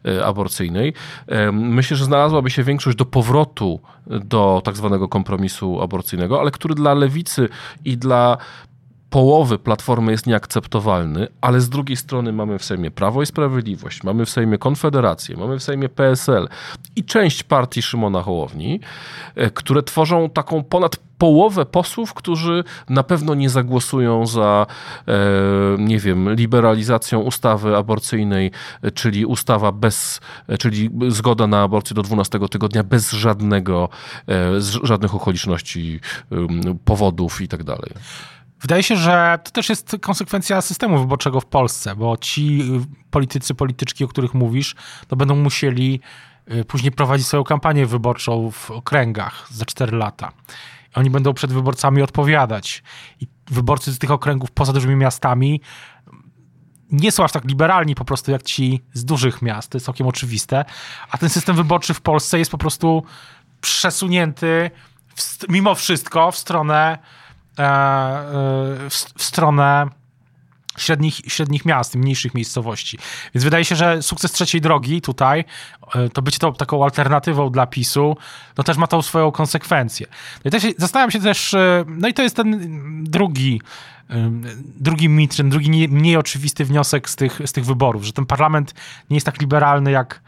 e, 0.05 0.25
aborcyjnej. 0.25 0.93
E, 1.27 1.51
myślę, 1.51 1.97
że 1.97 2.05
znalazłaby 2.05 2.49
się 2.49 2.63
większość 2.63 2.97
do 2.97 3.05
powrotu 3.05 3.79
do 4.07 4.61
tak 4.65 4.77
zwanego 4.77 5.07
kompromisu 5.07 5.81
aborcyjnego, 5.81 6.39
ale 6.39 6.51
który 6.51 6.75
dla 6.75 6.93
lewicy 6.93 7.49
i 7.85 7.97
dla 7.97 8.37
połowy 9.09 9.59
Platformy 9.59 10.11
jest 10.11 10.27
nieakceptowalny, 10.27 11.27
ale 11.41 11.61
z 11.61 11.69
drugiej 11.69 11.97
strony 11.97 12.33
mamy 12.33 12.59
w 12.59 12.65
Sejmie 12.65 12.91
Prawo 12.91 13.21
i 13.21 13.25
Sprawiedliwość, 13.25 14.03
mamy 14.03 14.25
w 14.25 14.29
Sejmie 14.29 14.57
Konfederację, 14.57 15.37
mamy 15.37 15.59
w 15.59 15.63
Sejmie 15.63 15.89
PSL 15.89 16.49
i 16.95 17.03
część 17.03 17.43
partii 17.43 17.81
Szymona 17.81 18.21
Hołowni, 18.21 18.79
e, 19.35 19.51
które 19.51 19.83
tworzą 19.83 20.29
taką 20.29 20.63
ponad 20.63 20.95
połowę 21.17 21.65
posłów, 21.65 22.13
którzy 22.13 22.63
na 22.89 23.03
pewno 23.03 23.35
nie 23.35 23.49
zagłosują 23.49 24.27
za, 24.27 24.65
e, 25.07 25.13
nie 25.77 25.99
wiem, 25.99 26.35
liberalizacją 26.35 27.19
ustawy 27.19 27.77
aborcyjnej, 27.77 28.51
e, 28.81 28.91
czyli 28.91 29.25
ustawa 29.25 29.71
bez, 29.71 30.21
czyli 30.59 30.89
zgoda 31.07 31.47
na 31.47 31.61
aborcję 31.61 31.93
do 31.93 32.01
12 32.01 32.49
tygodnia 32.49 32.83
bez 32.83 33.11
żadnego, 33.11 33.89
żadnych 34.83 35.15
okoliczności, 35.15 35.99
powodów 36.85 37.41
i 37.41 37.47
tak 37.47 37.63
dalej. 37.63 37.91
Wydaje 38.61 38.83
się, 38.83 38.95
że 38.95 39.39
to 39.43 39.51
też 39.51 39.69
jest 39.69 39.97
konsekwencja 40.01 40.61
systemu 40.61 40.99
wyborczego 40.99 41.41
w 41.41 41.45
Polsce, 41.45 41.95
bo 41.95 42.17
ci 42.17 42.63
politycy, 43.11 43.55
polityczki, 43.55 44.03
o 44.03 44.07
których 44.07 44.33
mówisz, 44.33 44.75
to 45.07 45.15
będą 45.15 45.35
musieli 45.35 45.99
y, 46.51 46.65
później 46.65 46.91
prowadzić 46.91 47.27
swoją 47.27 47.43
kampanię 47.43 47.85
wyborczą 47.85 48.51
w 48.51 48.71
okręgach 48.71 49.47
za 49.51 49.65
4 49.65 49.97
lata. 49.97 50.31
Oni 50.95 51.09
będą 51.09 51.33
przed 51.33 51.53
wyborcami 51.53 52.01
odpowiadać. 52.01 52.83
I 53.21 53.27
wyborcy 53.47 53.91
z 53.91 53.99
tych 53.99 54.11
okręgów 54.11 54.51
poza 54.51 54.73
dużymi 54.73 54.95
miastami 54.95 55.61
nie 56.91 57.11
są 57.11 57.23
aż 57.23 57.31
tak 57.31 57.45
liberalni 57.45 57.95
po 57.95 58.05
prostu 58.05 58.31
jak 58.31 58.43
ci 58.43 58.81
z 58.93 59.05
dużych 59.05 59.41
miast, 59.41 59.69
to 59.71 59.75
jest 59.75 59.85
całkiem 59.85 60.07
oczywiste, 60.07 60.65
a 61.11 61.17
ten 61.17 61.29
system 61.29 61.55
wyborczy 61.55 61.93
w 61.93 62.01
Polsce 62.01 62.39
jest 62.39 62.51
po 62.51 62.57
prostu 62.57 63.03
przesunięty 63.61 64.71
w, 65.15 65.49
mimo 65.49 65.75
wszystko 65.75 66.31
w 66.31 66.37
stronę 66.37 66.97
w, 68.89 69.05
w 69.17 69.23
stronę 69.23 69.87
średnich, 70.77 71.15
średnich 71.15 71.65
miast, 71.65 71.95
mniejszych 71.95 72.33
miejscowości. 72.33 72.99
Więc 73.35 73.43
wydaje 73.43 73.65
się, 73.65 73.75
że 73.75 74.01
sukces 74.01 74.31
trzeciej 74.31 74.61
drogi 74.61 75.01
tutaj, 75.01 75.45
to 76.13 76.21
być 76.21 76.37
to 76.37 76.51
taką 76.51 76.83
alternatywą 76.83 77.49
dla 77.49 77.67
PiSu, 77.67 78.17
no 78.57 78.63
też 78.63 78.77
ma 78.77 78.87
tą 78.87 79.01
swoją 79.01 79.31
konsekwencję. 79.31 80.07
No 80.45 80.49
i 80.49 80.51
też 80.51 80.63
zastanawiam 80.77 81.11
się 81.11 81.19
też, 81.19 81.55
no 81.87 82.07
i 82.07 82.13
to 82.13 82.21
jest 82.21 82.35
ten 82.35 83.03
drugi 83.03 83.61
drugi 84.79 85.09
mit, 85.09 85.37
ten 85.37 85.49
drugi 85.49 85.69
nie, 85.69 85.87
mniej 85.87 86.17
oczywisty 86.17 86.65
wniosek 86.65 87.09
z 87.09 87.15
tych, 87.15 87.41
z 87.45 87.51
tych 87.51 87.65
wyborów, 87.65 88.03
że 88.03 88.13
ten 88.13 88.25
parlament 88.25 88.73
nie 89.09 89.15
jest 89.15 89.25
tak 89.25 89.41
liberalny, 89.41 89.91
jak, 89.91 90.21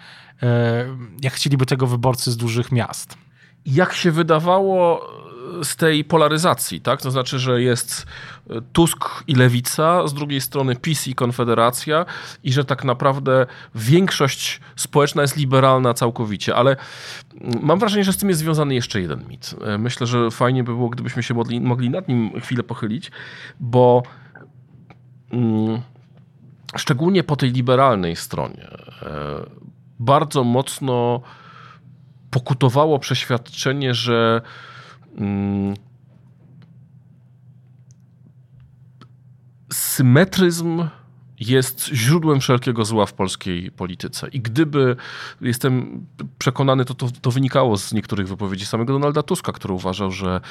jak 1.22 1.34
chcieliby 1.34 1.66
tego 1.66 1.88
wyborcy 1.88 2.32
z 2.32 2.38
dużych 2.38 2.72
miast. 2.72 3.18
Jak 3.66 3.94
się 3.94 4.12
wydawało 4.12 5.08
z 5.64 5.76
tej 5.76 6.04
polaryzacji, 6.04 6.82
tak? 6.82 7.02
To 7.02 7.12
znaczy, 7.12 7.40
że 7.40 7.62
jest 7.62 8.06
Tusk 8.74 9.24
i 9.28 9.36
Lewica, 9.36 10.08
z 10.08 10.14
drugiej 10.14 10.42
strony 10.42 10.76
PiS 10.76 11.08
i 11.08 11.16
Konfederacja 11.16 12.06
i 12.44 12.54
że 12.54 12.66
tak 12.66 12.84
naprawdę 12.84 13.46
większość 13.76 14.62
społeczna 14.76 15.22
jest 15.22 15.38
liberalna 15.38 15.94
całkowicie, 15.94 16.56
ale 16.56 16.76
mam 17.62 17.80
wrażenie, 17.80 18.04
że 18.04 18.14
z 18.14 18.18
tym 18.18 18.30
jest 18.30 18.42
związany 18.42 18.76
jeszcze 18.76 19.02
jeden 19.02 19.28
mit. 19.28 19.56
Myślę, 19.80 20.08
że 20.08 20.32
fajnie 20.32 20.64
by 20.64 20.72
było, 20.72 20.90
gdybyśmy 20.90 21.24
się 21.24 21.34
mogli, 21.34 21.90
nad 21.90 22.08
nim 22.08 22.42
chwilę 22.42 22.64
pochylić, 22.64 23.12
bo 23.60 24.04
mm, 25.32 25.82
szczególnie 26.76 27.24
po 27.24 27.36
tej 27.36 27.52
liberalnej 27.52 28.16
stronie 28.16 28.68
e, 29.02 29.46
bardzo 30.00 30.44
mocno 30.44 31.22
pokutowało 32.32 33.00
przeświadczenie, 33.00 33.94
że 33.94 34.42
mm, 34.42 34.52
symetryzm 39.74 40.88
jest 41.40 41.88
źródłem 41.88 42.40
wszelkiego 42.40 42.86
zła 42.86 43.06
w 43.06 43.14
polskiej 43.14 43.72
polityce. 43.72 44.28
I 44.30 44.42
gdyby, 44.42 44.96
jestem 45.42 46.06
przekonany, 46.38 46.86
to, 46.86 46.94
to, 46.94 47.08
to 47.22 47.32
wynikało 47.32 47.78
z 47.78 47.94
niektórych 47.94 48.28
wypowiedzi 48.28 48.66
samego 48.66 48.94
Donalda 48.94 49.24
Tuska, 49.24 49.52
który 49.52 49.74
uważał, 49.74 50.12
że 50.12 50.42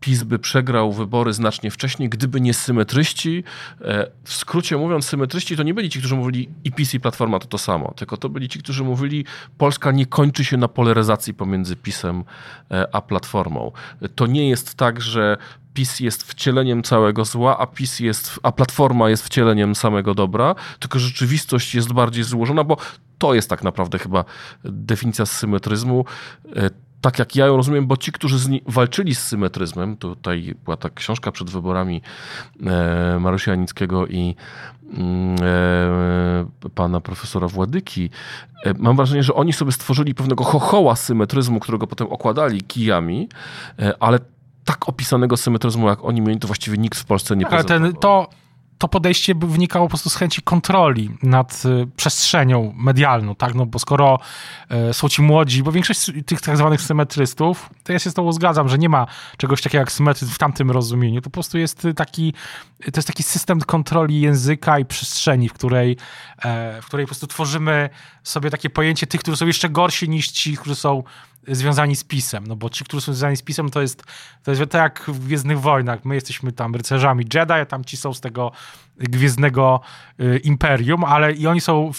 PiS 0.00 0.22
by 0.22 0.38
przegrał 0.38 0.92
wybory 0.92 1.32
znacznie 1.32 1.70
wcześniej, 1.70 2.08
gdyby 2.08 2.40
nie 2.40 2.54
symetryści. 2.54 3.44
E, 3.80 4.10
w 4.24 4.32
skrócie 4.32 4.76
mówiąc, 4.76 5.04
symetryści 5.04 5.56
to 5.56 5.62
nie 5.62 5.74
byli 5.74 5.90
ci, 5.90 5.98
którzy 5.98 6.16
mówili 6.16 6.48
i 6.64 6.72
PiS 6.72 6.94
i 6.94 7.00
Platforma 7.00 7.38
to 7.38 7.46
to 7.46 7.58
samo, 7.58 7.94
tylko 7.96 8.16
to 8.16 8.28
byli 8.28 8.48
ci, 8.48 8.58
którzy 8.58 8.84
mówili 8.84 9.24
Polska 9.58 9.90
nie 9.90 10.06
kończy 10.06 10.44
się 10.44 10.56
na 10.56 10.68
polaryzacji 10.68 11.34
pomiędzy 11.34 11.76
PiSem 11.76 12.24
e, 12.70 12.94
a 12.94 13.00
Platformą. 13.00 13.72
To 14.14 14.26
nie 14.26 14.48
jest 14.48 14.74
tak, 14.74 15.00
że 15.00 15.36
PiS 15.74 16.00
jest 16.00 16.22
wcieleniem 16.22 16.82
całego 16.82 17.24
zła, 17.24 17.58
a 17.58 17.66
PiS 17.66 18.00
jest, 18.00 18.40
a 18.42 18.52
Platforma 18.52 19.10
jest 19.10 19.26
wcieleniem 19.26 19.74
samego 19.74 20.14
dobra, 20.14 20.54
tylko 20.78 20.98
rzeczywistość 20.98 21.74
jest 21.74 21.92
bardziej 21.92 22.24
złożona, 22.24 22.64
bo 22.64 22.76
to 23.18 23.34
jest 23.34 23.50
tak 23.50 23.62
naprawdę 23.62 23.98
chyba 23.98 24.24
definicja 24.64 25.26
symetryzmu 25.26 26.04
e, 26.56 26.70
tak 27.00 27.18
jak 27.18 27.36
ja 27.36 27.46
ją 27.46 27.56
rozumiem, 27.56 27.86
bo 27.86 27.96
ci, 27.96 28.12
którzy 28.12 28.38
z 28.38 28.48
walczyli 28.66 29.14
z 29.14 29.22
symetryzmem, 29.22 29.96
tutaj 29.96 30.54
była 30.64 30.76
ta 30.76 30.90
książka 30.90 31.32
przed 31.32 31.50
wyborami 31.50 32.02
e, 32.66 33.38
Janickiego 33.46 34.06
i 34.06 34.36
mm, 34.92 35.36
e, 36.64 36.70
pana 36.74 37.00
profesora 37.00 37.48
Władyki, 37.48 38.10
e, 38.64 38.74
mam 38.78 38.96
wrażenie, 38.96 39.22
że 39.22 39.34
oni 39.34 39.52
sobie 39.52 39.72
stworzyli 39.72 40.14
pewnego 40.14 40.44
chochoła 40.44 40.96
symetryzmu, 40.96 41.60
którego 41.60 41.86
potem 41.86 42.06
okładali 42.06 42.60
kijami, 42.60 43.28
e, 43.78 43.94
ale 44.00 44.18
tak 44.64 44.88
opisanego 44.88 45.36
symetryzmu, 45.36 45.88
jak 45.88 46.04
oni 46.04 46.20
mieli, 46.20 46.38
to 46.38 46.46
właściwie 46.46 46.78
nikt 46.78 46.98
w 46.98 47.04
Polsce 47.04 47.36
nie 47.36 47.48
Ale 47.48 47.64
ten, 47.64 47.92
to 47.92 48.28
to 48.78 48.88
podejście 48.88 49.34
wynikało 49.34 49.86
po 49.86 49.88
prostu 49.88 50.10
z 50.10 50.16
chęci 50.16 50.42
kontroli 50.42 51.10
nad 51.22 51.62
y, 51.64 51.86
przestrzenią 51.96 52.74
medialną, 52.76 53.34
tak? 53.34 53.54
No 53.54 53.66
bo 53.66 53.78
skoro 53.78 54.18
y, 54.90 54.94
są 54.94 55.08
ci 55.08 55.22
młodzi, 55.22 55.62
bo 55.62 55.72
większość 55.72 56.10
tych 56.26 56.40
tak 56.40 56.56
zwanych 56.56 56.82
symetrystów, 56.82 57.70
to 57.84 57.92
ja 57.92 57.98
się 57.98 58.10
z 58.10 58.14
tobą 58.14 58.32
zgadzam, 58.32 58.68
że 58.68 58.78
nie 58.78 58.88
ma 58.88 59.06
czegoś 59.36 59.62
takiego 59.62 59.80
jak 59.80 59.92
symetryzm 59.92 60.32
w 60.32 60.38
tamtym 60.38 60.70
rozumieniu. 60.70 61.20
To 61.20 61.30
po 61.30 61.34
prostu 61.34 61.58
jest 61.58 61.86
taki, 61.96 62.32
to 62.78 62.98
jest 62.98 63.08
taki 63.08 63.22
system 63.22 63.60
kontroli 63.60 64.20
języka 64.20 64.78
i 64.78 64.84
przestrzeni, 64.84 65.48
w 65.48 65.52
której, 65.52 65.96
e, 66.42 66.82
w 66.82 66.86
której 66.86 67.06
po 67.06 67.08
prostu 67.08 67.26
tworzymy 67.26 67.90
sobie 68.22 68.50
takie 68.50 68.70
pojęcie 68.70 69.06
tych, 69.06 69.20
którzy 69.20 69.36
są 69.36 69.46
jeszcze 69.46 69.68
gorsi 69.68 70.08
niż 70.08 70.28
ci, 70.28 70.56
którzy 70.56 70.74
są 70.74 71.02
związani 71.50 71.96
z 71.96 72.04
pisem, 72.04 72.46
no 72.46 72.56
bo 72.56 72.70
ci, 72.70 72.84
którzy 72.84 73.00
są 73.00 73.12
związani 73.12 73.36
z 73.36 73.42
pisem, 73.42 73.70
to 73.70 73.80
jest, 73.80 74.04
to 74.44 74.50
jest 74.50 74.62
tak 74.62 74.82
jak 74.82 75.16
w 75.16 75.26
Gwiezdnych 75.26 75.60
Wojnach, 75.60 76.04
my 76.04 76.14
jesteśmy 76.14 76.52
tam 76.52 76.74
rycerzami 76.74 77.24
Jedi, 77.34 77.52
a 77.52 77.66
tam 77.66 77.84
ci 77.84 77.96
są 77.96 78.14
z 78.14 78.20
tego 78.20 78.52
Gwiezdnego 78.98 79.80
y, 80.20 80.38
Imperium, 80.38 81.04
ale 81.04 81.32
i 81.32 81.46
oni 81.46 81.60
są, 81.60 81.90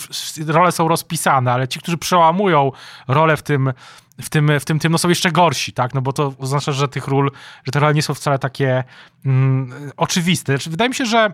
role 0.48 0.72
są 0.72 0.88
rozpisane, 0.88 1.52
ale 1.52 1.68
ci, 1.68 1.80
którzy 1.80 1.98
przełamują 1.98 2.72
rolę 3.08 3.38
w 3.38 3.44
tym, 3.44 3.74
w 4.22 4.30
tym, 4.30 4.60
w 4.60 4.66
tym, 4.66 4.80
tym 4.80 4.92
no 4.92 4.98
są 4.98 5.10
jeszcze 5.10 5.32
gorsi, 5.32 5.74
tak, 5.74 5.94
no 5.94 6.02
bo 6.02 6.14
to 6.14 6.34
oznacza, 6.40 6.72
że 6.72 6.88
tych 6.88 7.08
ról, 7.08 7.32
że 7.64 7.72
te 7.72 7.80
role 7.80 7.94
nie 7.94 8.02
są 8.02 8.14
wcale 8.14 8.40
takie 8.40 8.84
mm, 9.26 9.92
oczywiste. 9.98 10.54
Znaczy, 10.54 10.70
wydaje 10.70 10.90
mi 10.90 10.96
się, 10.96 11.06
że 11.06 11.34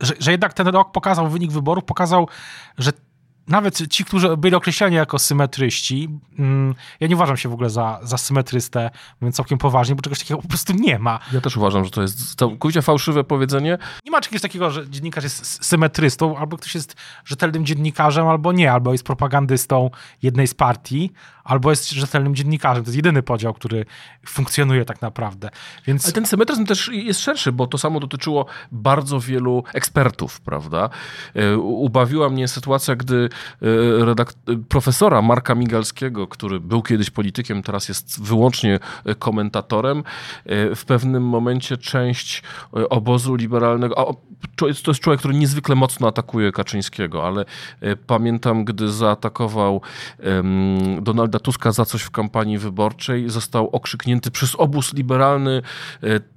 że, 0.00 0.14
że 0.18 0.30
jednak 0.30 0.54
ten 0.54 0.66
rok 0.66 0.92
pokazał, 0.92 1.28
wynik 1.30 1.52
wyborów 1.52 1.84
pokazał, 1.84 2.28
że 2.78 2.92
nawet 3.48 3.88
ci, 3.88 4.04
którzy 4.04 4.36
byli 4.36 4.54
określani 4.54 4.96
jako 4.96 5.18
symetryści, 5.18 6.08
mm, 6.38 6.74
ja 7.00 7.08
nie 7.08 7.14
uważam 7.14 7.36
się 7.36 7.48
w 7.48 7.52
ogóle 7.52 7.70
za, 7.70 8.00
za 8.02 8.18
symetrystę, 8.18 8.90
mówiąc 9.20 9.36
całkiem 9.36 9.58
poważnie, 9.58 9.94
bo 9.94 10.02
czegoś 10.02 10.18
takiego 10.18 10.42
po 10.42 10.48
prostu 10.48 10.72
nie 10.72 10.98
ma. 10.98 11.18
Ja 11.32 11.40
też 11.40 11.56
uważam, 11.56 11.84
że 11.84 11.90
to 11.90 12.02
jest 12.02 12.34
całkowicie 12.34 12.82
fałszywe 12.82 13.24
powiedzenie. 13.24 13.78
Nie 14.04 14.10
ma 14.10 14.20
czegoś 14.20 14.40
takiego, 14.40 14.70
że 14.70 14.90
dziennikarz 14.90 15.24
jest 15.24 15.64
symetrystą, 15.64 16.38
albo 16.38 16.56
ktoś 16.56 16.74
jest 16.74 16.96
rzetelnym 17.24 17.66
dziennikarzem, 17.66 18.26
albo 18.28 18.52
nie, 18.52 18.72
albo 18.72 18.92
jest 18.92 19.04
propagandystą 19.04 19.90
jednej 20.22 20.46
z 20.46 20.54
partii, 20.54 21.12
albo 21.44 21.70
jest 21.70 21.90
rzetelnym 21.90 22.34
dziennikarzem. 22.34 22.84
To 22.84 22.88
jest 22.88 22.96
jedyny 22.96 23.22
podział, 23.22 23.54
który 23.54 23.84
funkcjonuje 24.26 24.84
tak 24.84 25.02
naprawdę. 25.02 25.50
Więc... 25.86 26.04
Ale 26.04 26.12
ten 26.12 26.26
symetryzm 26.26 26.66
też 26.66 26.90
jest 26.92 27.20
szerszy, 27.20 27.52
bo 27.52 27.66
to 27.66 27.78
samo 27.78 28.00
dotyczyło 28.00 28.46
bardzo 28.72 29.20
wielu 29.20 29.64
ekspertów, 29.74 30.40
prawda? 30.40 30.90
E, 31.34 31.58
ubawiła 31.58 32.28
mnie 32.28 32.48
sytuacja, 32.48 32.96
gdy 32.96 33.28
e, 33.62 34.56
profesora 34.68 35.22
Marka 35.22 35.54
Migalskiego, 35.54 36.26
który 36.26 36.60
był 36.60 36.82
kiedyś 36.82 37.10
politykiem, 37.10 37.62
teraz 37.62 37.88
jest 37.88 38.22
wyłącznie 38.22 38.78
komentatorem, 39.18 39.98
e, 39.98 40.74
w 40.74 40.84
pewnym 40.84 41.22
momencie 41.22 41.76
część 41.76 42.42
obozu 42.90 43.34
liberalnego, 43.34 44.16
jest, 44.62 44.82
to 44.82 44.90
jest 44.90 45.00
człowiek, 45.00 45.20
który 45.20 45.34
niezwykle 45.34 45.74
mocno 45.74 46.08
atakuje 46.08 46.52
Kaczyńskiego, 46.52 47.26
ale 47.26 47.44
pamiętam, 48.06 48.64
gdy 48.64 48.92
zaatakował 48.92 49.80
Donalda 51.00 51.33
Tuska 51.38 51.72
za 51.72 51.84
coś 51.84 52.02
w 52.02 52.10
kampanii 52.10 52.58
wyborczej, 52.58 53.30
został 53.30 53.68
okrzyknięty 53.68 54.30
przez 54.30 54.54
obóz 54.54 54.94
liberalny 54.94 55.62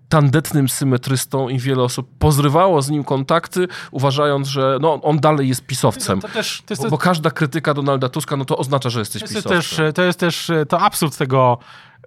tandetnym 0.09 0.69
symetrystą 0.69 1.49
i 1.49 1.59
wiele 1.59 1.83
osób 1.83 2.09
pozrywało 2.19 2.81
z 2.81 2.89
nim 2.89 3.03
kontakty, 3.03 3.67
uważając, 3.91 4.47
że 4.47 4.77
no, 4.81 4.99
on 5.01 5.19
dalej 5.19 5.47
jest 5.47 5.65
pisowcem. 5.65 6.21
To 6.21 6.27
też, 6.27 6.63
to 6.65 6.71
jest, 6.71 6.83
bo, 6.83 6.89
bo, 6.89 6.97
każda 6.97 7.31
krytyka 7.31 7.73
Donalda 7.73 8.09
Tuska, 8.09 8.37
no 8.37 8.45
to 8.45 8.57
oznacza, 8.57 8.89
że 8.89 8.99
jesteś 8.99 9.21
to 9.21 9.27
pisowcem. 9.27 9.51
Też, 9.51 9.81
to 9.95 10.03
jest 10.03 10.19
też 10.19 10.51
to 10.69 10.81
absurd 10.81 11.17
tego, 11.17 11.57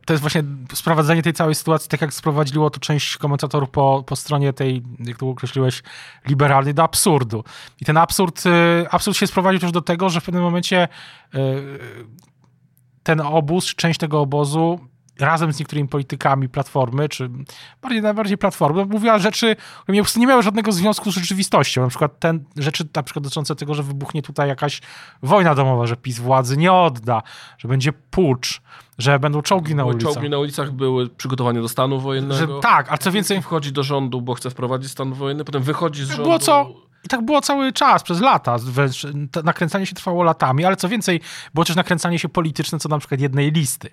to 0.07 0.13
jest 0.13 0.21
właśnie 0.21 0.43
sprowadzenie 0.75 1.23
tej 1.23 1.33
całej 1.33 1.55
sytuacji, 1.55 1.89
tak 1.89 2.01
jak 2.01 2.15
sprowadziło 2.15 2.71
to 2.71 2.81
część 2.81 3.17
komentatorów 3.17 3.71
po, 3.71 4.05
po 4.07 4.17
stronie 4.17 4.53
tej, 4.53 4.83
jak 4.99 5.19
to 5.19 5.29
określiłeś, 5.29 5.83
liberalnej, 6.27 6.75
do 6.75 6.83
absurdu. 6.83 7.45
I 7.81 7.85
ten 7.85 7.97
absurd, 7.97 8.47
y, 8.47 8.51
absurd 8.91 9.17
się 9.17 9.27
sprowadził 9.27 9.61
też 9.61 9.73
do 9.73 9.81
tego, 9.81 10.11
że 10.11 10.21
w 10.21 10.25
pewnym 10.25 10.43
momencie 10.43 10.89
ten 13.11 13.21
obóz, 13.21 13.75
część 13.75 14.01
tego 14.01 14.21
obozu 14.21 14.81
razem 15.19 15.53
z 15.53 15.59
niektórymi 15.59 15.89
politykami 15.89 16.49
Platformy, 16.49 17.09
czy 17.09 17.31
bardziej 17.83 18.03
najbardziej 18.03 18.39
Platformy, 18.39 18.85
mówiła 18.85 19.19
rzeczy, 19.19 19.57
które 19.83 19.99
prostu 19.99 20.21
nie 20.21 20.27
miały 20.27 20.43
żadnego 20.43 20.73
związku 20.73 21.13
z 21.13 21.15
rzeczywistością. 21.15 21.83
Na 21.83 21.89
przykład 21.89 22.19
ten, 22.19 22.45
rzeczy 22.57 22.85
na 22.97 23.03
przykład 23.03 23.23
dotyczące 23.23 23.57
tego, 23.57 23.75
że 23.75 23.83
wybuchnie 23.83 24.23
tutaj 24.23 24.49
jakaś 24.49 24.81
wojna 25.23 25.55
domowa, 25.55 25.87
że 25.87 25.97
PiS 25.97 26.19
władzy 26.19 26.57
nie 26.57 26.73
odda, 26.73 27.23
że 27.59 27.69
będzie 27.69 27.93
pucz, 27.93 28.63
że 28.99 29.19
będą 29.19 29.43
czołgi 29.43 29.75
na 29.75 29.85
ulicach. 29.85 30.13
Czołgi 30.13 30.31
na 30.31 30.39
ulicach 30.39 30.73
były 30.73 31.09
przygotowanie 31.09 31.61
do 31.61 31.69
stanu 31.69 32.01
wojennego. 32.01 32.35
Że, 32.35 32.61
tak, 32.63 32.89
ale 32.89 32.99
co 32.99 33.13
więcej... 33.13 33.43
Wchodzi 33.43 33.73
do 33.73 33.83
rządu, 33.83 34.23
bo 34.23 34.35
chce 34.35 34.51
wprowadzić 34.51 34.91
stan 34.91 35.13
wojenny, 35.13 35.45
potem 35.45 35.63
wychodzi 35.63 36.05
z 36.05 36.09
rządu... 36.09 36.23
Było 36.23 36.39
co 36.39 36.90
i 37.05 37.09
tak 37.09 37.23
było 37.23 37.41
cały 37.41 37.73
czas, 37.73 38.03
przez 38.03 38.21
lata. 38.21 38.57
Nakręcanie 39.45 39.87
się 39.87 39.95
trwało 39.95 40.23
latami, 40.23 40.65
ale 40.65 40.77
co 40.77 40.89
więcej, 40.89 41.21
było 41.55 41.65
też 41.65 41.77
nakręcanie 41.77 42.19
się 42.19 42.29
polityczne, 42.29 42.79
co 42.79 42.89
na 42.89 42.99
przykład 42.99 43.21
jednej 43.21 43.53
listy. 43.53 43.89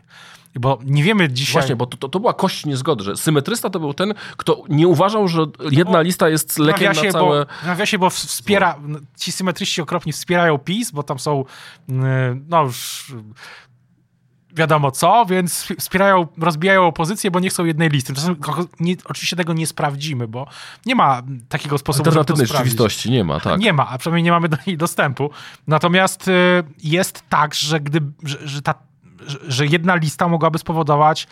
Bo 0.56 0.80
nie 0.84 1.04
wiemy 1.04 1.30
dzisiaj... 1.30 1.54
Właśnie, 1.54 1.76
bo 1.76 1.86
to, 1.86 2.10
to 2.10 2.20
była 2.20 2.34
kość 2.34 2.66
niezgody, 2.66 3.04
że 3.04 3.18
symetrysta 3.18 3.70
to 3.70 3.80
był 3.80 3.94
ten, 3.94 4.14
kto 4.38 4.64
nie 4.70 4.88
uważał, 4.88 5.28
że 5.28 5.46
jedna 5.72 5.92
no 5.92 6.02
lista 6.02 6.30
jest 6.30 6.60
lekiem 6.60 6.94
na 6.94 7.12
całe... 7.12 7.46
Bo, 7.46 7.68
nawiasie, 7.68 8.00
bo 8.00 8.10
wspiera, 8.10 8.80
ci 9.18 9.32
symetryści 9.32 9.82
okropnie 9.82 10.14
wspierają 10.14 10.58
PiS, 10.58 10.92
bo 10.92 11.04
tam 11.04 11.20
są, 11.20 11.46
no 12.50 12.64
już 12.64 13.06
wiadomo 14.58 14.92
co, 14.92 15.26
więc 15.26 15.74
wspierają, 15.80 16.28
rozbijają 16.38 16.88
opozycję, 16.88 17.32
bo 17.32 17.40
nie 17.40 17.50
chcą 17.50 17.66
jednej 17.66 17.90
listy. 17.90 18.14
Nie, 18.80 18.96
oczywiście 19.06 19.36
tego 19.36 19.54
nie 19.54 19.68
sprawdzimy, 19.68 20.28
bo 20.28 20.48
nie 20.86 20.96
ma 20.96 21.22
takiego 21.50 21.78
sposobu, 21.78 22.10
Alternatywnej 22.10 22.48
rzeczywistości 22.48 23.12
nie 23.12 23.24
ma, 23.24 23.40
tak. 23.40 23.60
Nie 23.60 23.74
ma, 23.74 23.88
a 23.90 23.98
przynajmniej 23.98 24.24
nie 24.24 24.32
mamy 24.32 24.50
do 24.50 24.58
niej 24.68 24.78
dostępu. 24.78 25.30
Natomiast 25.68 26.28
y, 26.28 26.32
jest 26.84 27.24
tak, 27.30 27.56
że 27.56 27.80
gdy, 27.80 28.02
że, 28.24 28.48
że 28.48 28.62
ta 28.62 28.87
że- 29.48 29.66
jedna 29.66 29.96
lista 29.96 30.28
mogłaby 30.28 30.58
spowodować, 30.58 31.28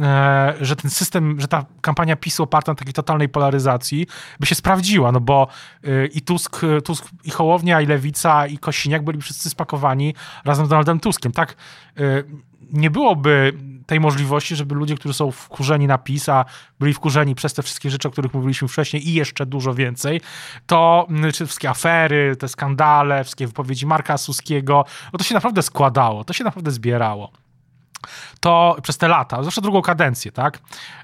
e, 0.00 0.54
że 0.60 0.76
ten 0.76 0.90
system, 0.90 1.40
że 1.40 1.48
ta 1.48 1.64
kampania 1.80 2.16
PiSu 2.16 2.42
oparta 2.42 2.72
na 2.72 2.76
takiej 2.76 2.94
totalnej 2.94 3.28
polaryzacji 3.28 4.06
by 4.40 4.46
się 4.46 4.54
sprawdziła, 4.54 5.12
no 5.12 5.20
bo 5.20 5.48
y, 5.84 6.10
i 6.14 6.20
Tusk, 6.20 6.60
Tusk, 6.84 7.08
i 7.24 7.30
Hołownia, 7.30 7.80
i 7.80 7.86
Lewica, 7.86 8.46
i 8.46 8.58
Kosiniak 8.58 9.04
byli 9.04 9.20
wszyscy 9.20 9.50
spakowani 9.50 10.14
razem 10.44 10.66
z 10.66 10.68
Donaldem 10.68 11.00
Tuskiem. 11.00 11.32
Tak, 11.32 11.56
nie 12.72 12.90
byłoby 12.90 13.52
tej 13.90 14.00
możliwości, 14.00 14.56
żeby 14.56 14.74
ludzie, 14.74 14.94
którzy 14.94 15.14
są 15.14 15.30
wkurzeni 15.30 15.86
na 15.86 15.98
PiS, 15.98 16.28
a 16.28 16.44
byli 16.80 16.94
wkurzeni 16.94 17.34
przez 17.34 17.54
te 17.54 17.62
wszystkie 17.62 17.90
rzeczy, 17.90 18.08
o 18.08 18.10
których 18.10 18.34
mówiliśmy 18.34 18.68
wcześniej 18.68 19.08
i 19.08 19.14
jeszcze 19.14 19.46
dużo 19.46 19.74
więcej, 19.74 20.20
to 20.66 21.06
mm, 21.08 21.32
czy 21.32 21.46
wszystkie 21.46 21.70
afery, 21.70 22.36
te 22.36 22.48
skandale, 22.48 23.24
wszystkie 23.24 23.46
wypowiedzi 23.46 23.86
Marka 23.86 24.18
Suskiego, 24.18 24.84
no 25.12 25.18
to 25.18 25.24
się 25.24 25.34
naprawdę 25.34 25.62
składało, 25.62 26.24
to 26.24 26.32
się 26.32 26.44
naprawdę 26.44 26.70
zbierało. 26.70 27.32
To 28.40 28.76
przez 28.82 28.98
te 28.98 29.08
lata, 29.08 29.42
zawsze 29.42 29.60
drugą 29.60 29.82
kadencję, 29.82 30.32
tak, 30.32 30.58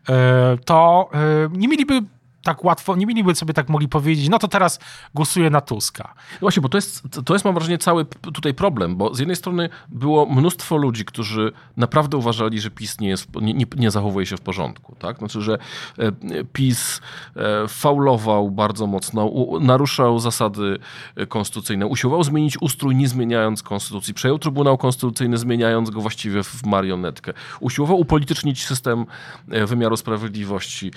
e, 0.09 0.59
to 0.64 1.09
e, 1.14 1.19
nie 1.52 1.69
mieliby 1.69 2.02
tak 2.47 2.64
łatwo, 2.64 2.97
nie 2.97 3.07
mieliby 3.07 3.35
sobie 3.35 3.55
tak 3.55 3.69
mogli 3.69 3.88
powiedzieć, 3.88 4.28
no 4.28 4.38
to 4.38 4.49
teraz 4.49 4.78
głosuję 5.14 5.50
na 5.50 5.61
Tuska. 5.61 6.14
No 6.33 6.38
Właśnie, 6.40 6.62
bo 6.62 6.69
to 6.69 6.78
jest, 6.78 7.02
to 7.25 7.35
jest 7.35 7.45
mam 7.45 7.55
wrażenie 7.55 7.78
cały 7.78 8.05
tutaj 8.05 8.55
problem, 8.55 8.97
bo 8.97 9.14
z 9.14 9.19
jednej 9.19 9.37
strony 9.37 9.69
było 9.88 10.26
mnóstwo 10.26 10.76
ludzi, 10.76 11.05
którzy 11.05 11.52
naprawdę 11.76 12.16
uważali, 12.16 12.61
że 12.61 12.71
PiS 12.71 13.00
nie, 13.00 13.09
jest, 13.09 13.28
nie, 13.40 13.55
nie, 13.55 13.64
nie 13.76 13.90
zachowuje 13.90 14.26
się 14.26 14.37
w 14.37 14.40
porządku, 14.40 14.97
tak? 14.99 15.19
Znaczy, 15.19 15.43
że 15.43 15.59
e, 15.99 16.12
PiS 16.52 17.00
e, 17.37 17.69
faulował 17.69 18.50
bardzo 18.50 18.87
mocno, 18.87 19.26
u, 19.26 19.61
naruszał 19.61 20.19
zasady 20.19 20.78
e, 21.16 21.26
konstytucyjne, 21.26 21.87
usiłował 21.87 22.25
zmienić 22.25 22.62
ustrój, 22.62 22.97
nie 22.97 23.09
zmieniając 23.09 23.62
konstytucji, 23.62 24.14
przejął 24.14 24.38
Trybunał 24.38 24.78
Konstytucyjny, 24.78 25.38
zmieniając 25.38 25.90
go 25.90 26.00
właściwie 26.00 26.43
w 26.43 26.66
marionetkę, 26.66 27.33
usiłował 27.61 27.99
upolitycznić 27.99 28.66
system 28.66 29.07
wymiaru 29.49 29.97
sprawiedliwości, 29.97 30.93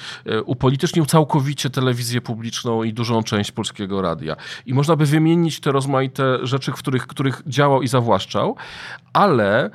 upolitycznił 0.46 1.06
całkowicie 1.06 1.39
telewizję 1.70 2.22
publiczną 2.22 2.84
i 2.84 2.94
dużą 2.94 3.24
część 3.24 3.52
polskiego 3.52 4.02
radia. 4.02 4.36
I 4.66 4.74
można 4.74 4.96
by 4.96 5.06
wymienić 5.06 5.60
te 5.60 5.72
rozmaite 5.72 6.40
rzeczy, 6.44 6.72
w 6.72 6.76
których, 6.76 7.08
których 7.08 7.42
działał 7.48 7.82
i 7.82 7.88
zawłaszczał, 7.88 8.56
ale 9.14 9.70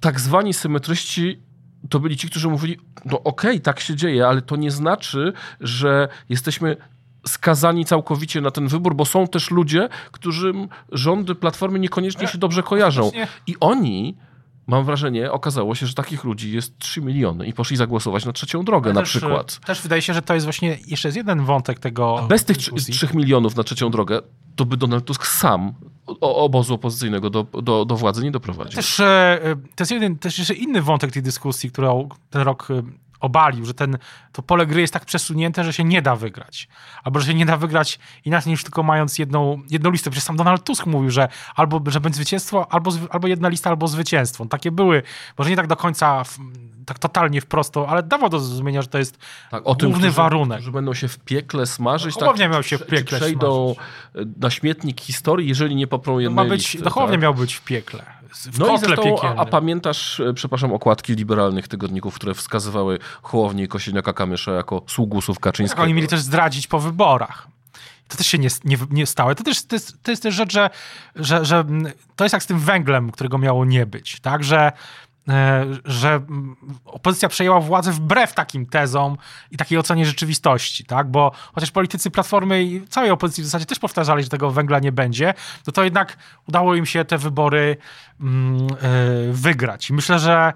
tak 0.00 0.20
zwani 0.20 0.54
symetryści 0.54 1.40
to 1.88 2.00
byli 2.00 2.16
ci, 2.16 2.30
którzy 2.30 2.48
mówili, 2.48 2.78
no 3.04 3.22
okej, 3.22 3.60
tak 3.60 3.80
się 3.80 3.96
dzieje, 3.96 4.26
ale 4.26 4.42
to 4.42 4.56
nie 4.56 4.70
znaczy, 4.70 5.32
że 5.60 6.08
jesteśmy 6.28 6.76
skazani 7.26 7.84
całkowicie 7.84 8.40
na 8.40 8.50
ten 8.50 8.68
wybór, 8.68 8.94
bo 8.94 9.04
są 9.04 9.26
też 9.26 9.50
ludzie, 9.50 9.88
którym 10.12 10.68
rządy 10.92 11.34
Platformy 11.34 11.78
niekoniecznie 11.78 12.28
się 12.28 12.38
dobrze 12.38 12.62
kojarzą. 12.62 13.10
I 13.46 13.56
oni, 13.60 14.16
mam 14.70 14.84
wrażenie, 14.84 15.32
okazało 15.32 15.74
się, 15.74 15.86
że 15.86 15.94
takich 15.94 16.24
ludzi 16.24 16.52
jest 16.52 16.78
3 16.78 17.00
miliony 17.02 17.46
i 17.46 17.52
poszli 17.52 17.76
zagłosować 17.76 18.24
na 18.24 18.32
trzecią 18.32 18.64
drogę 18.64 18.92
na 18.92 19.00
też, 19.00 19.08
przykład. 19.10 19.58
e, 19.62 19.66
Też 19.66 19.82
wydaje 19.82 20.02
się, 20.02 20.14
że 20.14 20.22
to 20.22 20.34
jest 20.34 20.46
właśnie 20.46 20.78
jeszcze 20.86 21.08
jest 21.08 21.16
jeden 21.16 21.44
wątek 21.44 21.78
tego. 21.78 22.26
Bez 22.28 22.44
tych 22.44 22.56
dyskusji. 22.56 22.94
3 22.94 23.08
milionów 23.14 23.56
na 23.56 23.62
trzecią 23.64 23.90
drogę, 23.90 24.20
to 24.56 24.64
by 24.64 24.76
Donald 24.76 25.04
Tusk 25.04 25.26
sam 25.26 25.72
obozu 26.20 26.74
opozycyjnego 26.74 27.30
do, 27.30 27.46
do, 27.62 27.84
do 27.84 27.96
władzy 27.96 28.24
nie 28.24 28.30
doprowadził. 28.30 28.76
Też, 28.76 29.00
e, 29.00 29.38
to 29.76 29.82
jest 29.82 29.90
jeden, 29.92 30.18
też 30.18 30.38
jeszcze 30.38 30.54
inny 30.54 30.82
wątek 30.82 31.12
tej 31.12 31.22
dyskusji, 31.22 31.70
którą 31.70 32.08
ten 32.30 32.42
rok 32.42 32.68
e, 32.70 32.82
obalił, 33.20 33.64
że 33.64 33.74
ten, 33.74 33.98
to 34.32 34.42
pole 34.42 34.66
gry 34.66 34.80
jest 34.80 34.92
tak 34.92 35.04
przesunięte, 35.04 35.64
że 35.64 35.72
się 35.72 35.84
nie 35.84 36.02
da 36.02 36.16
wygrać. 36.16 36.68
Albo 37.04 37.20
że 37.20 37.26
się 37.26 37.34
nie 37.34 37.46
da 37.46 37.56
wygrać 37.56 37.98
inaczej 38.24 38.50
niż 38.50 38.62
tylko 38.62 38.82
mając 38.82 39.18
jedną, 39.18 39.62
jedną 39.70 39.90
listę. 39.90 40.10
Przecież 40.10 40.24
sam 40.24 40.36
Donald 40.36 40.64
Tusk 40.64 40.86
mówił, 40.86 41.10
że 41.10 41.28
albo 41.54 41.80
że 41.86 42.00
będzie 42.00 42.16
zwycięstwo, 42.16 42.72
albo, 42.72 42.92
albo 43.10 43.28
jedna 43.28 43.48
lista, 43.48 43.70
albo 43.70 43.88
zwycięstwo. 43.88 44.46
Takie 44.46 44.70
były, 44.70 45.02
może 45.38 45.50
nie 45.50 45.56
tak 45.56 45.66
do 45.66 45.76
końca, 45.76 46.24
w, 46.24 46.38
tak 46.86 46.98
totalnie 46.98 47.40
wprost, 47.40 47.76
ale 47.76 48.02
dawał 48.02 48.28
do 48.28 48.40
zrozumienia, 48.40 48.82
że 48.82 48.88
to 48.88 48.98
jest 48.98 49.18
Tak, 49.50 49.62
o 49.64 49.74
tym, 49.74 49.90
główny 49.90 50.08
którzy, 50.08 50.16
warunek. 50.16 50.58
Którzy 50.58 50.72
będą 50.72 50.94
się 50.94 51.08
w 51.08 51.18
piekle 51.18 51.66
smażyć. 51.66 52.16
No, 52.20 52.32
tak, 52.32 52.50
miał 52.50 52.62
się 52.62 52.78
w 52.78 52.86
piekle 52.86 53.18
przejdą 53.18 53.74
na 54.36 54.50
śmietnik 54.50 55.00
historii, 55.00 55.48
jeżeli 55.48 55.76
nie 55.76 55.86
poprą 55.86 56.14
ma 56.14 56.22
jednej 56.22 56.48
być, 56.48 56.72
listy. 56.72 56.84
Dochownie 56.84 57.12
tak? 57.12 57.22
miał 57.22 57.34
być 57.34 57.54
w 57.54 57.64
piekle. 57.64 58.19
W 58.34 58.58
No 58.58 58.74
i 58.74 58.78
zresztą, 58.78 59.20
a, 59.22 59.34
a 59.36 59.46
pamiętasz, 59.46 60.20
e, 60.20 60.34
przepraszam, 60.34 60.72
okładki 60.72 61.14
liberalnych 61.14 61.68
tygodników, 61.68 62.14
które 62.14 62.34
wskazywały 62.34 62.98
Hołownię 63.22 63.64
i 63.64 63.68
Kosiniaka-Kamysza 63.68 64.56
jako 64.56 64.82
sługusów 64.86 65.36
Tak, 65.36 65.42
Kaczyńskiego. 65.42 65.82
oni 65.82 65.94
mieli 65.94 66.08
też 66.08 66.20
zdradzić 66.20 66.66
po 66.66 66.80
wyborach. 66.80 67.48
To 68.08 68.16
też 68.16 68.26
się 68.26 68.38
nie, 68.38 68.48
nie, 68.64 68.76
nie 68.90 69.06
stało. 69.06 69.34
To 69.34 69.44
też 69.44 69.66
to 69.66 69.76
jest, 69.76 70.02
to 70.02 70.10
jest 70.10 70.22
też 70.22 70.34
rzecz, 70.34 70.52
że, 70.52 70.70
że, 71.16 71.44
że 71.44 71.56
mm, 71.56 71.92
to 72.16 72.24
jest 72.24 72.32
jak 72.32 72.42
z 72.42 72.46
tym 72.46 72.58
węglem, 72.58 73.10
którego 73.10 73.38
miało 73.38 73.64
nie 73.64 73.86
być. 73.86 74.20
Tak, 74.20 74.44
że, 74.44 74.72
że 75.84 76.14
mm, 76.14 76.56
opozycja 76.84 77.28
przejęła 77.28 77.60
władzę 77.60 77.92
wbrew 77.92 78.34
takim 78.34 78.66
tezom 78.66 79.16
i 79.50 79.56
takiej 79.56 79.78
ocenie 79.78 80.06
rzeczywistości, 80.06 80.84
tak? 80.84 81.10
Bo 81.10 81.32
chociaż 81.54 81.70
politycy 81.70 82.10
Platformy 82.10 82.62
i 82.62 82.86
całej 82.86 83.10
opozycji 83.10 83.42
w 83.42 83.46
zasadzie 83.46 83.66
też 83.66 83.78
powtarzali, 83.78 84.22
że 84.22 84.28
tego 84.28 84.50
węgla 84.50 84.78
nie 84.78 84.92
będzie, 84.92 85.34
to 85.64 85.72
to 85.72 85.84
jednak 85.84 86.16
udało 86.48 86.74
im 86.74 86.86
się 86.86 87.04
te 87.04 87.18
wybory 87.18 87.76
mm, 88.20 88.66
e, 88.66 89.32
wygrać. 89.32 89.90
I 89.90 89.94
myślę, 89.94 90.18
że 90.18 90.52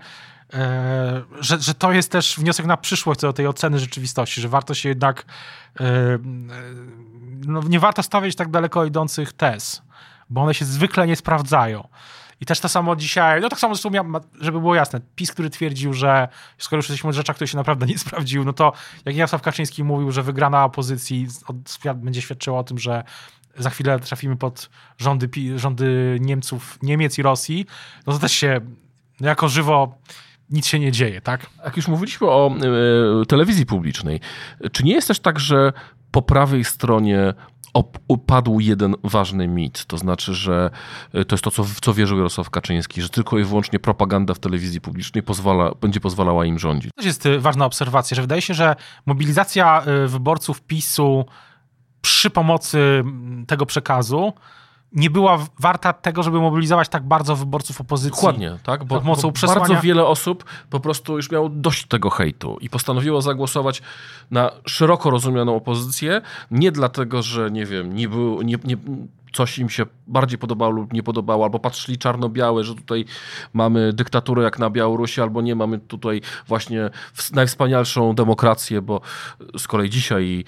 e, 0.55 1.23
że, 1.41 1.61
że 1.61 1.75
to 1.75 1.93
jest 1.93 2.13
też 2.13 2.37
wniosek 2.39 2.67
na 2.67 2.77
przyszłość 2.77 3.21
co 3.21 3.27
do 3.27 3.33
tej 3.33 3.47
oceny 3.47 3.79
rzeczywistości, 3.79 4.41
że 4.41 4.49
warto 4.49 4.75
się 4.75 4.89
jednak 4.89 5.25
e, 5.81 5.85
e, 5.85 6.19
no, 7.47 7.61
nie 7.69 7.81
warto 7.81 8.03
stawiać 8.03 8.35
tak 8.37 8.51
daleko 8.51 8.85
idących 8.85 9.33
tez, 9.33 9.83
bo 10.31 10.43
one 10.43 10.55
się 10.55 10.65
zwykle 10.65 11.07
nie 11.07 11.17
sprawdzają. 11.17 11.89
I 12.45 12.47
też 12.47 12.61
to 12.61 12.69
samo 12.69 12.97
dzisiaj, 12.97 13.41
no 13.41 13.49
tak 13.49 13.59
samo 13.59 13.75
zresztą, 13.75 13.91
żeby 14.41 14.61
było 14.61 14.75
jasne, 14.75 15.01
PiS, 15.17 15.33
który 15.33 15.51
twierdził, 15.51 15.93
że 15.93 16.29
skoro 16.59 16.79
już 16.79 16.89
jesteśmy 16.89 17.11
od 17.11 17.17
rzeczach, 17.17 17.37
które 17.37 17.49
się 17.49 17.57
naprawdę 17.57 17.87
nie 17.87 17.99
sprawdziły, 18.05 18.45
no 18.45 18.53
to 18.53 18.73
jak 19.05 19.17
Jarosław 19.17 19.43
Kaczyński 19.43 19.85
mówił, 19.85 20.13
że 20.13 20.23
wygrana 20.23 20.65
opozycji 20.65 21.29
będzie 21.95 22.23
świadczyła 22.23 22.59
o 22.59 22.65
tym, 22.65 22.79
że 22.79 23.05
za 23.57 23.71
chwilę 23.71 23.99
trafimy 23.99 24.37
pod 24.37 24.71
rządy, 24.99 25.29
rządy 25.57 26.19
Niemców, 26.21 26.79
Niemiec 26.83 27.19
i 27.19 27.23
Rosji, 27.23 27.67
no 28.07 28.13
to 28.13 28.19
też 28.19 28.33
się 28.33 28.61
no 29.21 29.29
jako 29.29 29.49
żywo 29.49 29.99
nic 30.51 30.67
się 30.67 30.79
nie 30.79 30.93
dzieje, 30.93 31.21
tak? 31.21 31.47
Jak 31.65 31.77
już 31.77 31.89
mówiliśmy 31.89 32.27
o 32.27 32.57
e, 33.23 33.27
telewizji 33.27 33.67
publicznej, 33.67 34.21
czy 34.73 34.85
nie 34.85 34.95
jest 34.95 35.09
też 35.09 35.21
tak, 35.21 35.41
że 35.41 35.73
po 36.11 36.23
prawej 36.23 36.65
stronie 36.65 37.35
upadł 38.09 38.61
jeden 38.61 38.95
ważny 39.05 39.49
mit, 39.49 39.85
to 39.85 39.99
znaczy, 39.99 40.35
że 40.35 40.71
e, 41.13 41.25
to 41.25 41.35
jest 41.35 41.45
to, 41.45 41.51
co, 41.51 41.65
w 41.65 41.81
co 41.81 41.95
wierzył 41.95 42.17
Jarosław 42.19 42.51
Kaczyński, 42.51 43.03
że 43.03 43.09
tylko 43.09 43.39
i 43.39 43.45
wyłącznie 43.45 43.79
propaganda 43.79 44.35
w 44.35 44.39
telewizji 44.39 44.81
publicznej 44.81 45.23
pozwala, 45.23 45.71
będzie 45.81 46.01
pozwalała 46.01 46.45
im 46.45 46.59
rządzić. 46.59 46.91
To 46.97 47.07
jest 47.07 47.27
y, 47.27 47.41
ważna 47.41 47.65
obserwacja, 47.65 48.15
że 48.15 48.23
wydaje 48.23 48.43
się, 48.43 48.55
że 48.55 48.77
mobilizacja 49.07 49.83
y, 50.05 50.09
wyborców 50.09 50.63
PiSu 50.63 51.25
przy 52.01 52.31
pomocy 52.31 53.05
tego 53.47 53.67
przekazu 53.67 54.33
nie 54.95 55.11
była 55.11 55.39
warta 55.61 55.93
tego, 55.93 56.23
żeby 56.23 56.41
mobilizować 56.41 56.89
tak 56.89 57.03
bardzo 57.03 57.37
wyborców 57.37 57.81
opozycji. 57.81 58.11
Dokładnie, 58.17 58.59
tak? 58.63 58.85
Bo, 58.85 58.95
Za 58.95 59.01
pomocą 59.01 59.23
bo 59.29 59.33
przesłania- 59.33 59.59
bardzo 59.69 59.81
wiele 59.81 60.07
osób 60.07 60.45
po 60.71 60.81
prostu 60.81 61.17
już 61.17 61.31
miało 61.31 61.49
dość 61.49 61.87
tego 61.87 62.11
hejtu 62.11 62.57
i 62.61 62.71
postanowiło 62.71 63.23
zagłosować 63.23 63.83
na 64.31 64.51
szeroko 64.67 65.11
rozumianą 65.11 65.57
opozycję, 65.57 66.23
nie 66.51 66.73
dlatego, 66.73 67.23
że 67.23 67.51
nie 67.51 67.67
wiem, 67.67 67.95
nie 67.97 68.09
był, 68.09 68.43
nie, 68.43 68.57
nie, 68.65 68.77
coś 69.35 69.59
im 69.59 69.71
się 69.71 69.87
bardziej 70.07 70.39
podobało 70.39 70.73
lub 70.73 70.93
nie 70.93 71.03
podobało, 71.03 71.45
albo 71.45 71.59
patrzyli 71.59 71.99
czarno-białe, 71.99 72.65
że 72.65 72.75
tutaj 72.75 73.05
mamy 73.53 73.93
dyktaturę 73.93 74.43
jak 74.43 74.59
na 74.59 74.71
Białorusi, 74.71 75.21
albo 75.21 75.43
nie, 75.43 75.55
mamy 75.55 75.79
tutaj 75.79 76.21
właśnie 76.49 76.91
w- 77.15 77.33
najwspanialszą 77.33 78.15
demokrację, 78.15 78.83
bo 78.83 79.01
z 79.59 79.69
kolei 79.69 79.91
dzisiaj 79.91 80.45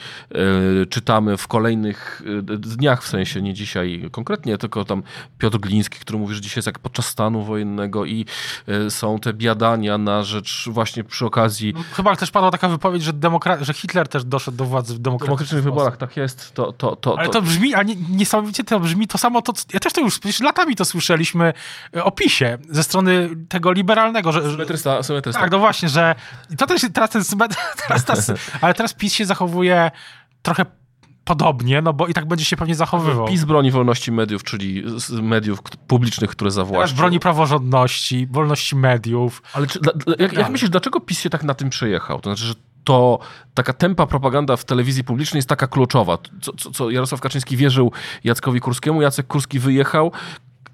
e, 0.82 0.86
czytamy 0.86 1.36
w 1.36 1.48
kolejnych 1.48 2.22
e, 2.52 2.58
dniach, 2.58 3.02
w 3.02 3.08
sensie 3.08 3.42
nie 3.42 3.54
dzisiaj 3.54 4.08
konkretnie, 4.12 4.58
tylko 4.58 4.84
tam 4.84 5.02
Piotr 5.38 5.58
Gliński, 5.58 5.98
który 5.98 6.18
mówi, 6.18 6.34
że 6.34 6.40
dzisiaj 6.40 6.58
jest 6.58 6.66
jak 6.66 6.78
podczas 6.78 7.06
stanu 7.06 7.42
wojennego 7.42 8.04
i 8.04 8.26
e, 8.68 8.90
są 8.90 9.18
te 9.18 9.34
biadania 9.34 9.98
na 9.98 10.22
rzecz 10.22 10.68
właśnie 10.70 11.04
przy 11.04 11.26
okazji 11.26 11.74
Chyba 11.92 12.16
też 12.16 12.30
padła 12.30 12.50
taka 12.50 12.68
wypowiedź, 12.68 13.02
że, 13.02 13.12
demokra- 13.12 13.64
że 13.64 13.72
Hitler 13.72 14.08
też 14.08 14.24
doszedł 14.24 14.56
do 14.56 14.64
władzy 14.64 14.94
w 14.94 14.96
w 14.96 15.00
demokratyczny 15.00 15.26
demokratycznych 15.26 15.64
wyborach, 15.64 15.96
tak 15.96 16.16
jest, 16.16 16.54
to... 16.54 16.72
to, 16.72 16.96
to, 16.96 17.18
Ale 17.18 17.28
to 17.28 17.42
brzmi, 17.42 17.74
a 17.74 17.82
nie, 17.82 17.96
niesamowicie 18.10 18.64
to 18.76 18.80
brzmi 18.80 19.06
to 19.08 19.18
samo, 19.18 19.42
to, 19.42 19.52
ja 19.74 19.80
też 19.80 19.92
to 19.92 20.00
już 20.00 20.40
latami 20.40 20.76
to 20.76 20.84
słyszeliśmy 20.84 21.52
e, 21.96 22.04
o 22.04 22.10
PiSie 22.10 22.58
ze 22.70 22.82
strony 22.82 23.28
tego 23.48 23.72
liberalnego, 23.72 24.32
że, 24.32 24.50
Symetrysta, 24.50 25.02
symetrysta. 25.02 25.40
tak, 25.40 25.50
no 25.50 25.58
właśnie, 25.58 25.88
że 25.88 26.14
to 26.58 26.66
też 26.66 26.82
teraz 26.92 27.10
ten 27.10 27.22
teraz 27.88 28.04
ta, 28.04 28.14
ale 28.60 28.74
teraz 28.74 28.94
PiS 28.94 29.12
się 29.14 29.26
zachowuje 29.26 29.90
trochę 30.42 30.66
podobnie, 31.24 31.82
no 31.82 31.92
bo 31.92 32.06
i 32.06 32.14
tak 32.14 32.28
będzie 32.28 32.44
się 32.44 32.56
pewnie 32.56 32.74
zachowywał. 32.74 33.26
PiS 33.26 33.44
broni 33.44 33.70
wolności 33.70 34.12
mediów, 34.12 34.44
czyli 34.44 34.84
mediów 35.22 35.62
publicznych, 35.86 36.30
które 36.30 36.50
zawłaszczył. 36.50 36.98
broni 36.98 37.20
praworządności, 37.20 38.26
wolności 38.30 38.76
mediów. 38.76 39.42
Ale 39.52 39.66
czy, 39.66 39.80
dla, 39.80 39.92
dla, 39.92 40.14
jak, 40.18 40.32
jak 40.32 40.48
myślisz, 40.48 40.70
dlaczego 40.70 41.00
PiS 41.00 41.20
się 41.20 41.30
tak 41.30 41.44
na 41.44 41.54
tym 41.54 41.70
przejechał? 41.70 42.20
To 42.20 42.30
znaczy, 42.30 42.44
że 42.44 42.54
to 42.86 43.18
taka 43.54 43.72
tempa 43.72 44.06
propaganda 44.06 44.56
w 44.56 44.64
telewizji 44.64 45.04
publicznej 45.04 45.38
jest 45.38 45.48
taka 45.48 45.66
kluczowa. 45.66 46.18
Co, 46.40 46.52
co, 46.52 46.70
co 46.70 46.90
Jarosław 46.90 47.20
Kaczyński 47.20 47.56
wierzył 47.56 47.92
Jackowi 48.24 48.60
Kurskiemu, 48.60 49.02
Jacek 49.02 49.26
Kurski 49.26 49.58
wyjechał, 49.58 50.12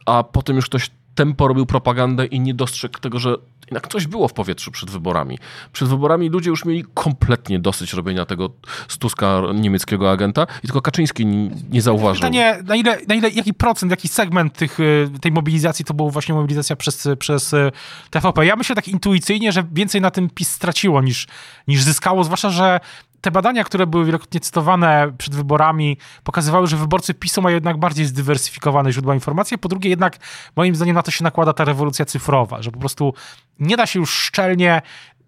a 0.07 0.25
potem 0.25 0.57
już 0.57 0.66
ktoś 0.66 0.90
tempo 1.14 1.48
robił 1.48 1.66
propagandę 1.66 2.27
i 2.27 2.40
nie 2.40 2.55
dostrzegł 2.55 2.98
tego, 2.98 3.18
że 3.18 3.37
jednak 3.72 3.92
coś 3.92 4.06
było 4.06 4.28
w 4.28 4.32
powietrzu 4.32 4.70
przed 4.70 4.90
wyborami. 4.90 5.38
Przed 5.72 5.88
wyborami 5.88 6.28
ludzie 6.28 6.50
już 6.50 6.64
mieli 6.64 6.85
kompletnie 6.94 7.58
dosyć 7.58 7.92
robienia 7.92 8.24
tego 8.24 8.50
z 8.88 8.98
Tuska 8.98 9.42
niemieckiego 9.54 10.11
agenta 10.11 10.46
i 10.58 10.66
tylko 10.66 10.82
Kaczyński 10.82 11.26
nie, 11.26 11.50
nie 11.70 11.82
zauważył. 11.82 12.20
Pytanie, 12.20 12.58
na 12.64 12.76
ile, 12.76 12.98
na 13.08 13.14
ile, 13.14 13.30
jaki 13.30 13.54
procent, 13.54 13.90
jaki 13.90 14.08
segment 14.08 14.52
tych, 14.52 14.80
y, 14.80 15.11
tej 15.20 15.32
mobilizacji 15.32 15.85
to 15.85 15.94
była 15.94 16.11
właśnie 16.11 16.35
mobilizacja 16.35 16.76
przez, 16.76 17.08
przez 17.18 17.52
y, 17.52 17.72
TVP? 18.11 18.46
Ja 18.46 18.56
myślę 18.56 18.76
tak 18.76 18.88
intuicyjnie, 18.88 19.52
że 19.52 19.64
więcej 19.72 20.00
na 20.00 20.11
tym 20.11 20.30
PiS 20.30 20.50
straciło 20.50 21.02
niż, 21.02 21.26
niż 21.68 21.82
zyskało, 21.82 22.24
zwłaszcza, 22.24 22.50
że 22.50 22.80
te 23.22 23.30
badania, 23.30 23.64
które 23.64 23.87
były 23.87 24.04
wielokrotnie 24.04 24.40
cytowane 24.40 25.12
przed 25.18 25.35
wyborami, 25.35 25.96
pokazywały, 26.24 26.66
że 26.66 26.76
wyborcy 26.76 27.14
PiSu 27.14 27.42
mają 27.42 27.54
jednak 27.54 27.76
bardziej 27.78 28.06
zdywersyfikowane 28.06 28.92
źródła 28.92 29.14
informacji. 29.14 29.58
Po 29.58 29.68
drugie, 29.68 29.90
jednak 29.90 30.18
moim 30.56 30.76
zdaniem 30.76 30.94
na 30.94 31.02
to 31.02 31.11
się 31.11 31.24
nakłada 31.24 31.52
ta 31.52 31.64
rewolucja 31.64 32.04
cyfrowa, 32.04 32.62
że 32.62 32.70
po 32.70 32.78
prostu 32.78 33.14
nie 33.62 33.77
da 33.77 33.87
się 33.87 33.98
już 33.98 34.11
szczelnie 34.11 34.83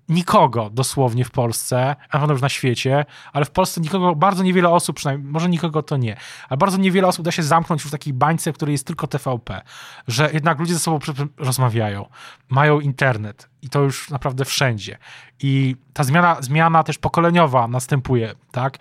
nikogo 0.09 0.71
dosłownie 0.71 1.25
w 1.25 1.31
Polsce, 1.31 1.97
a 2.11 2.19
pewno 2.19 2.33
już 2.33 2.43
na 2.43 2.49
świecie, 2.49 3.05
ale 3.33 3.45
w 3.45 3.51
Polsce 3.51 3.81
nikogo, 3.81 4.15
bardzo 4.15 4.43
niewiele 4.43 4.71
osób, 4.71 4.97
przynajmniej, 4.97 5.33
może 5.33 5.49
nikogo 5.49 5.83
to 5.83 5.97
nie, 5.97 6.17
ale 6.49 6.59
bardzo 6.59 6.79
niewiele 6.79 7.09
osób 7.09 7.25
da 7.25 7.31
się 7.31 7.43
zamknąć 7.43 7.83
już 7.83 7.89
w 7.89 7.93
takiej 7.93 8.13
bańce, 8.13 8.53
w 8.53 8.57
której 8.57 8.73
jest 8.73 8.87
tylko 8.87 9.07
TVP, 9.07 9.63
że 10.09 10.31
jednak 10.33 10.59
ludzie 10.59 10.75
ze 10.75 10.81
sobą 10.81 10.99
rozmawiają, 11.39 12.07
mają 12.49 12.81
internet 12.81 13.49
i 13.63 13.69
to 13.69 13.81
już 13.81 14.11
naprawdę 14.11 14.45
wszędzie. 14.45 14.99
I 15.41 15.77
ta 15.93 16.05
zmiana, 16.05 16.37
zmiana 16.41 16.83
też 16.83 16.99
pokoleniowa 16.99 17.69
następuje, 17.69 18.35
tak? 18.53 18.79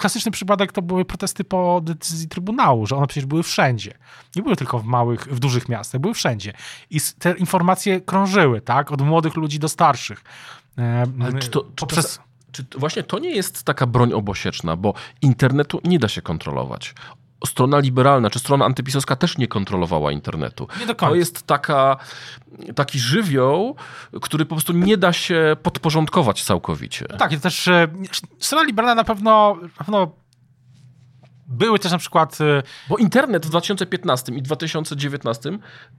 Klasyczny 0.00 0.32
przypadek 0.32 0.72
to 0.72 0.82
były 0.82 1.04
protesty 1.04 1.44
po 1.44 1.80
decyzji 1.84 2.28
Trybunału, 2.28 2.86
że 2.86 2.96
one 2.96 3.06
przecież 3.06 3.26
były 3.26 3.42
wszędzie. 3.42 3.94
Nie 4.36 4.42
były 4.42 4.56
tylko 4.56 4.78
w 4.78 4.84
małych, 4.84 5.20
w 5.20 5.38
dużych 5.38 5.68
miastach, 5.68 6.00
były 6.00 6.14
wszędzie. 6.14 6.52
I 6.90 7.00
te 7.18 7.32
informacje 7.32 8.00
krążyły, 8.00 8.60
tak? 8.60 8.92
Od 8.92 9.00
młodych 9.00 9.36
ludzi 9.36 9.58
do 9.58 9.68
starszych. 9.68 10.24
Ale 11.22 11.38
czy 11.38 11.50
to, 11.50 11.60
czy 11.60 11.70
poprzez... 11.76 12.16
to, 12.16 12.22
czy 12.52 12.64
to, 12.64 12.78
właśnie 12.78 13.02
to 13.02 13.18
nie 13.18 13.30
jest 13.30 13.62
taka 13.62 13.86
broń 13.86 14.12
obosieczna, 14.12 14.76
bo 14.76 14.94
internetu 15.22 15.80
nie 15.84 15.98
da 15.98 16.08
się 16.08 16.22
kontrolować. 16.22 16.94
Strona 17.46 17.78
liberalna 17.78 18.30
czy 18.30 18.38
strona 18.38 18.64
antypisowska 18.64 19.16
też 19.16 19.38
nie 19.38 19.48
kontrolowała 19.48 20.12
internetu. 20.12 20.68
Nie 20.80 20.86
do 20.86 20.94
końca. 20.94 21.10
To 21.10 21.14
jest 21.14 21.42
taka, 21.42 21.96
taki 22.74 22.98
żywioł, 22.98 23.76
który 24.22 24.44
po 24.44 24.54
prostu 24.54 24.72
nie 24.72 24.96
da 24.96 25.12
się 25.12 25.56
podporządkować 25.62 26.44
całkowicie. 26.44 27.06
Tak, 27.06 27.30
to 27.30 27.40
też 27.40 27.68
e, 27.68 27.88
strona 28.38 28.64
liberalna 28.64 28.94
na 28.94 29.04
pewno, 29.04 29.56
na 29.62 29.68
pewno 29.84 30.19
były 31.50 31.78
też 31.78 31.92
na 31.92 31.98
przykład 31.98 32.38
e, 32.40 32.62
Bo 32.88 32.96
internet 32.96 33.46
w 33.46 33.48
2015 33.48 34.32
i 34.32 34.42
2019 34.42 35.50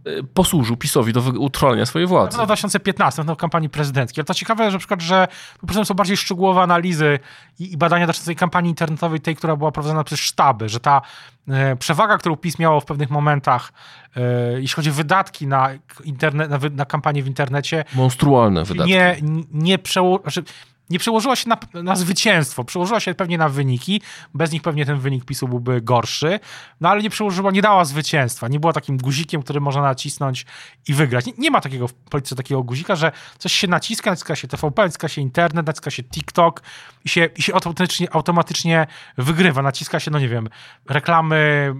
y, 0.07 0.23
posłużył 0.33 0.77
PiSowi 0.77 1.13
do 1.13 1.21
utrwalenia 1.21 1.85
swojej 1.85 2.07
władzy. 2.07 2.37
No, 2.37 2.43
w 2.43 2.45
2015, 2.45 3.23
no, 3.23 3.35
w 3.35 3.37
kampanii 3.37 3.69
prezydenckiej. 3.69 4.21
Ale 4.21 4.25
to 4.25 4.33
ciekawe, 4.33 4.65
że 4.65 4.71
na 4.71 4.79
przykład, 4.79 5.01
że 5.01 5.27
po 5.61 5.67
prostu 5.67 5.85
są 5.85 5.93
bardziej 5.93 6.17
szczegółowe 6.17 6.61
analizy 6.61 7.19
i, 7.59 7.73
i 7.73 7.77
badania 7.77 8.07
dotyczące 8.07 8.35
kampanii 8.35 8.69
internetowej, 8.69 9.19
tej, 9.19 9.35
która 9.35 9.55
była 9.55 9.71
prowadzona 9.71 10.03
przez 10.03 10.19
sztaby, 10.19 10.69
że 10.69 10.79
ta 10.79 11.01
e, 11.47 11.75
przewaga, 11.75 12.17
którą 12.17 12.35
PiS 12.35 12.59
miało 12.59 12.79
w 12.79 12.85
pewnych 12.85 13.09
momentach, 13.09 13.73
e, 14.15 14.21
jeśli 14.61 14.75
chodzi 14.75 14.89
o 14.89 14.93
wydatki 14.93 15.47
na, 15.47 15.69
internet, 16.03 16.49
na, 16.49 16.59
na 16.71 16.85
kampanię 16.85 17.23
w 17.23 17.27
internecie, 17.27 17.85
Monstrualne 17.93 18.63
wydatki. 18.63 18.93
nie, 18.93 19.17
nie, 19.51 19.79
przeło, 19.79 20.19
znaczy, 20.21 20.43
nie 20.91 20.99
przełożyła 20.99 21.36
się 21.36 21.49
na, 21.49 21.58
na 21.73 21.95
zwycięstwo, 21.95 22.63
przełożyła 22.63 22.99
się 22.99 23.13
pewnie 23.13 23.38
na 23.38 23.49
wyniki. 23.49 24.01
Bez 24.34 24.51
nich 24.51 24.62
pewnie 24.62 24.86
ten 24.86 24.99
wynik 24.99 25.25
PiSu 25.25 25.47
byłby 25.47 25.82
gorszy, 25.82 26.39
no 26.82 26.89
ale 26.89 27.01
nie 27.01 27.10
przełożyła, 27.10 27.51
nie 27.51 27.62
dała 27.62 27.86
zwycięstwa. 27.86 28.47
Nie 28.47 28.60
była 28.60 28.73
takim 28.73 28.97
guzikiem, 28.97 29.43
który 29.43 29.62
można 29.62 29.82
nacisnąć 29.82 30.45
i 30.88 30.93
wygrać. 30.93 31.25
Nie, 31.25 31.34
nie 31.38 31.51
ma 31.51 31.62
takiego 31.62 31.88
w 31.88 31.93
polityce 31.93 32.36
takiego 32.36 32.63
guzika, 32.63 32.95
że 32.95 33.12
coś 33.38 33.54
się 33.54 33.67
naciska, 33.67 34.10
naciska 34.10 34.36
się 34.36 34.47
TVP, 34.47 34.84
naciska 34.84 35.08
się 35.08 35.21
internet, 35.21 35.65
naciska 35.65 35.91
się 35.91 36.04
TikTok 36.04 36.62
i 37.06 37.10
się, 37.10 37.30
i 37.36 37.41
się 37.41 37.54
automatycznie, 37.54 38.15
automatycznie 38.15 38.88
wygrywa. 39.17 39.62
Naciska 39.62 39.99
się, 39.99 40.12
no 40.12 40.19
nie 40.19 40.30
wiem, 40.30 40.49
reklamy 40.89 41.73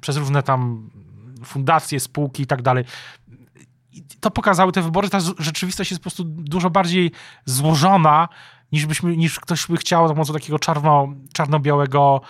przez 0.00 0.16
różne 0.16 0.42
tam 0.42 0.90
fundacje, 1.44 2.00
spółki 2.00 2.42
i 2.42 2.46
tak 2.46 2.62
dalej 2.62 2.84
to 4.20 4.30
pokazały 4.30 4.72
te 4.72 4.82
wybory, 4.82 5.08
ta 5.08 5.18
rzeczywistość 5.38 5.90
jest 5.90 6.00
po 6.00 6.02
prostu 6.02 6.24
dużo 6.24 6.70
bardziej 6.70 7.12
złożona, 7.44 8.28
niż, 8.72 8.86
byśmy, 8.86 9.16
niż 9.16 9.40
ktoś 9.40 9.66
by 9.66 9.76
chciał 9.76 10.08
za 10.08 10.14
pomocą 10.14 10.32
takiego 10.32 10.58
czarno, 10.58 11.08
czarno-białego 11.32 12.20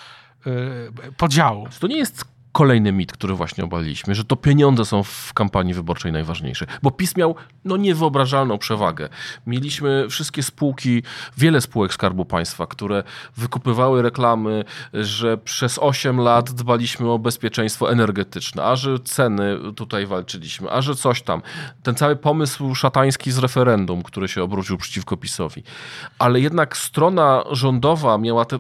y, 0.46 1.12
podziału. 1.16 1.66
To 1.81 1.87
nie 1.87 1.98
jest 1.98 2.24
kolejny 2.59 2.92
mit, 2.92 3.12
który 3.12 3.35
właśnie 3.35 3.64
obaliliśmy, 3.64 4.14
że 4.14 4.25
to 4.25 4.37
pieniądze 4.37 4.85
są 4.85 5.03
w 5.03 5.33
kampanii 5.35 5.75
wyborczej 5.75 6.12
najważniejsze. 6.12 6.66
Bo 6.83 6.90
PiS 6.90 7.16
miał 7.16 7.35
no, 7.64 7.77
niewyobrażalną 7.77 8.59
przewagę. 8.59 9.09
Mieliśmy 9.47 10.07
wszystkie 10.11 10.42
spółki, 10.42 11.03
wiele 11.37 11.61
spółek 11.61 11.94
Skarbu 11.94 12.25
Państwa, 12.25 12.66
które 12.66 13.03
wykupywały 13.37 14.03
reklamy, 14.03 14.64
że 14.94 15.38
przez 15.38 15.79
8 15.79 16.21
lat 16.21 16.51
dbaliśmy 16.51 17.11
o 17.11 17.18
bezpieczeństwo 17.18 17.92
energetyczne, 17.92 18.64
a 18.64 18.77
że 18.77 18.99
ceny 18.99 19.57
tutaj 19.77 20.07
walczyliśmy, 20.07 20.71
a 20.71 20.83
że 20.83 20.94
coś 20.94 21.23
tam. 21.23 21.42
Ten 21.83 21.94
cały 21.94 22.16
pomysł 22.16 22.75
szatański 22.75 23.33
z 23.33 23.38
referendum, 23.38 24.03
który 24.03 24.29
się 24.29 24.42
obrócił 24.42 24.77
przeciwko 24.77 25.16
PiSowi. 25.16 25.62
Ale 26.18 26.40
jednak 26.40 26.77
strona 26.77 27.44
rządowa 27.51 28.18
miała 28.18 28.44
te 28.44 28.59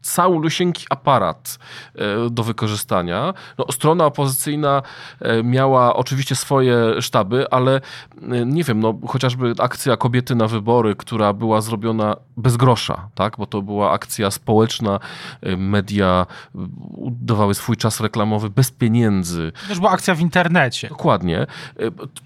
całulusieńki 0.00 0.86
aparat 0.90 1.58
e, 1.94 2.30
do 2.30 2.42
wykorzystania. 2.42 3.34
No, 3.58 3.66
strona 3.72 4.06
opozycyjna 4.06 4.82
e, 5.20 5.42
miała 5.42 5.96
oczywiście 5.96 6.34
swoje 6.34 7.02
sztaby, 7.02 7.50
ale 7.50 7.80
e, 8.22 8.46
nie 8.46 8.64
wiem, 8.64 8.80
no, 8.80 8.98
chociażby 9.08 9.54
akcja 9.58 9.96
Kobiety 9.96 10.34
na 10.34 10.46
wybory, 10.46 10.96
która 10.96 11.32
była 11.32 11.60
zrobiona 11.60 12.16
bez 12.36 12.56
grosza, 12.56 13.08
tak? 13.14 13.36
bo 13.38 13.46
to 13.46 13.62
była 13.62 13.90
akcja 13.90 14.30
społeczna, 14.30 15.00
media 15.56 16.26
dawały 17.10 17.54
swój 17.54 17.76
czas 17.76 18.00
reklamowy 18.00 18.50
bez 18.50 18.70
pieniędzy. 18.70 19.52
To 19.62 19.68
też 19.68 19.78
była 19.78 19.90
akcja 19.90 20.14
w 20.14 20.20
internecie. 20.20 20.88
Dokładnie. 20.88 21.46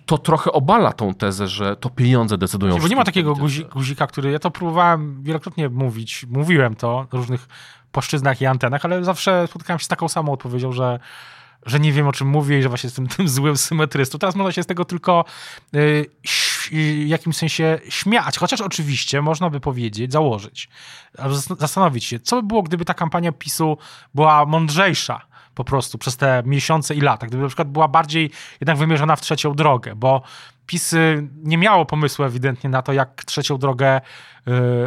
To 0.07 0.19
trochę 0.19 0.53
obala 0.53 0.93
tą 0.93 1.15
tezę, 1.15 1.49
że 1.49 1.77
to 1.77 1.91
pieniądze 1.91 2.39
decydują. 2.39 2.79
Bo 2.79 2.89
nie 2.89 2.97
ma 2.97 3.05
takiego 3.05 3.35
guzi, 3.35 3.65
guzika, 3.65 4.07
który. 4.07 4.31
Ja 4.31 4.39
to 4.39 4.51
próbowałem 4.51 5.23
wielokrotnie 5.23 5.69
mówić, 5.69 6.27
mówiłem 6.31 6.75
to 6.75 7.07
różnych 7.13 7.49
płaszczyznach 7.95 8.41
i 8.41 8.47
antenach, 8.47 8.85
ale 8.85 9.05
zawsze 9.05 9.47
spotykałem 9.47 9.79
się 9.79 9.85
z 9.85 9.89
taką 9.89 10.09
samą 10.09 10.33
odpowiedzią, 10.33 10.73
że, 10.73 10.99
że 11.67 11.81
nie 11.81 11.93
wiem 11.93 12.09
o 12.09 12.13
czym 12.13 12.29
mówię 12.29 12.59
i 12.59 12.63
że 12.63 12.69
właśnie 12.69 12.87
jestem 12.87 13.09
tym 13.09 13.29
złym 13.39 13.57
symetrystą. 13.57 14.19
Teraz 14.19 14.35
można 14.35 14.53
się 14.53 14.63
z 14.63 14.67
tego 14.67 14.85
tylko 14.85 15.25
y, 15.75 15.79
y, 15.79 16.07
w 16.65 17.07
jakimś 17.07 17.37
sensie 17.37 17.79
śmiać, 17.89 18.39
chociaż 18.39 18.61
oczywiście 18.61 19.23
można 19.23 19.51
by 19.51 19.61
powiedzieć, 19.61 20.13
założyć, 20.13 20.69
zastanowić 21.59 22.05
się, 22.05 22.21
co 22.21 22.37
by 22.37 22.49
było, 22.49 22.63
gdyby 22.63 22.85
ta 22.85 22.95
kampania 22.95 23.33
PiSu 23.33 23.79
była 24.15 24.47
mądrzejsza 24.47 25.34
po 25.55 25.65
prostu 25.65 25.99
przez 25.99 26.17
te 26.17 26.43
miesiące 26.47 26.95
i 26.95 27.01
lata, 27.01 27.27
gdyby 27.27 27.43
na 27.43 27.49
przykład 27.49 27.69
była 27.69 27.89
bardziej 27.89 28.31
jednak 28.61 28.77
wymierzona 28.77 29.17
w 29.17 29.21
trzecią 29.21 29.55
drogę, 29.55 29.95
bo 29.97 30.23
PiS 30.67 30.95
nie 31.43 31.59
miało 31.59 31.87
pomysłu 31.87 32.25
ewidentnie 32.25 32.71
na 32.71 32.83
to, 32.83 32.93
jak 32.93 33.25
trzecią 33.25 33.59
drogę 33.59 33.97
y, 33.99 34.01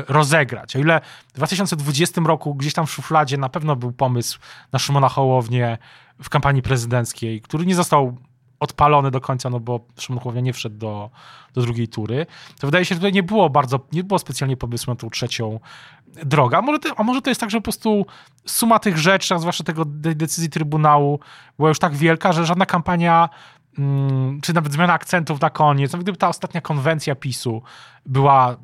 rozegrać. 0.08 0.76
O 0.76 0.80
ile 0.80 1.02
w 1.30 1.34
2020 1.34 2.22
roku 2.22 2.56
gdzieś 2.56 2.74
tam 2.74 2.88
w 2.88 2.92
szufladzie 2.92 3.38
na 3.38 3.50
pewno 3.50 3.76
był 3.76 3.92
pomysł 3.92 4.40
na 4.72 4.80
Szymona 4.80 5.10
Hołownię 5.10 5.78
w 6.24 6.30
kampanii 6.30 6.62
prezydenckiej, 6.62 7.42
który 7.42 7.66
nie 7.66 7.76
został 7.76 8.18
odpalony 8.60 9.12
do 9.12 9.22
końca, 9.22 9.50
no 9.50 9.60
bo 9.60 9.80
Szymon 10.00 10.44
nie 10.44 10.54
wszedł 10.54 10.78
do, 10.78 11.10
do 11.54 11.62
drugiej 11.62 11.88
tury, 11.88 12.26
to 12.60 12.68
wydaje 12.68 12.86
się, 12.86 12.96
że 12.96 13.00
tutaj 13.00 13.14
nie 13.14 13.24
było 13.24 13.50
bardzo, 13.50 13.80
nie 13.92 14.04
było 14.04 14.20
specjalnie 14.20 14.58
pomysłu 14.58 14.94
na 14.94 14.96
tą 14.96 15.10
trzecią 15.10 15.60
drogę. 16.08 16.58
A 16.58 16.62
może, 16.62 16.80
to, 16.80 16.90
a 17.00 17.04
może 17.04 17.22
to 17.22 17.30
jest 17.30 17.42
tak, 17.42 17.50
że 17.50 17.58
po 17.58 17.64
prostu 17.64 18.06
suma 18.46 18.80
tych 18.80 18.98
rzeczy, 18.98 19.36
a 19.36 19.40
zwłaszcza 19.40 19.64
tego 19.64 19.86
de- 19.86 20.16
decyzji 20.16 20.50
Trybunału 20.50 21.20
była 21.58 21.70
już 21.70 21.80
tak 21.80 21.96
wielka, 21.96 22.34
że 22.34 22.46
żadna 22.46 22.66
kampania 22.66 23.30
mm, 23.78 24.42
czy 24.42 24.54
nawet 24.54 24.74
zmiana 24.74 24.94
akcentów 24.94 25.42
na 25.42 25.50
koniec, 25.50 25.92
nawet 25.92 26.06
gdyby 26.06 26.18
ta 26.18 26.30
ostatnia 26.30 26.62
konwencja 26.62 27.16
PiSu 27.16 27.62
była 28.06 28.56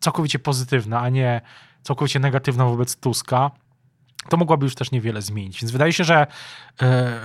całkowicie 0.00 0.38
pozytywna, 0.38 1.00
a 1.00 1.08
nie 1.08 1.40
całkowicie 1.82 2.18
negatywna 2.20 2.64
wobec 2.64 2.96
Tuska, 2.96 3.50
to 4.28 4.36
mogłaby 4.36 4.66
już 4.66 4.74
też 4.74 4.90
niewiele 4.90 5.22
zmienić. 5.22 5.60
Więc 5.60 5.70
wydaje 5.72 5.92
się, 5.92 6.04
że, 6.04 6.26
e, 6.82 7.20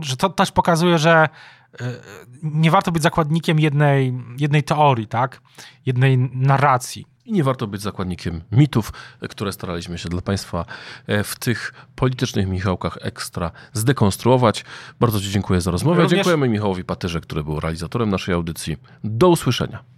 że 0.00 0.16
to 0.16 0.28
też 0.28 0.52
pokazuje, 0.52 0.98
że 0.98 1.28
e, 1.80 1.92
nie 2.42 2.70
warto 2.70 2.92
być 2.92 3.02
zakładnikiem 3.02 3.60
jednej, 3.60 4.14
jednej 4.38 4.62
teorii, 4.62 5.06
tak? 5.06 5.40
jednej 5.86 6.18
narracji. 6.18 7.06
i 7.24 7.32
nie 7.32 7.44
warto 7.44 7.66
być 7.66 7.82
zakładnikiem 7.82 8.40
mitów, 8.52 8.92
które 9.30 9.52
staraliśmy 9.52 9.98
się 9.98 10.08
dla 10.08 10.20
Państwa 10.22 10.64
e, 11.06 11.24
w 11.24 11.38
tych 11.38 11.72
politycznych 11.94 12.48
Michałkach 12.48 12.98
ekstra 13.00 13.50
zdekonstruować. 13.72 14.64
Bardzo 15.00 15.20
Ci 15.20 15.30
dziękuję 15.30 15.60
za 15.60 15.70
rozmowę. 15.70 16.02
Również- 16.02 16.16
Dziękujemy 16.16 16.48
Michałowi 16.48 16.84
Patyrze, 16.84 17.20
który 17.20 17.44
był 17.44 17.60
realizatorem 17.60 18.10
naszej 18.10 18.34
audycji. 18.34 18.76
Do 19.04 19.28
usłyszenia. 19.28 19.97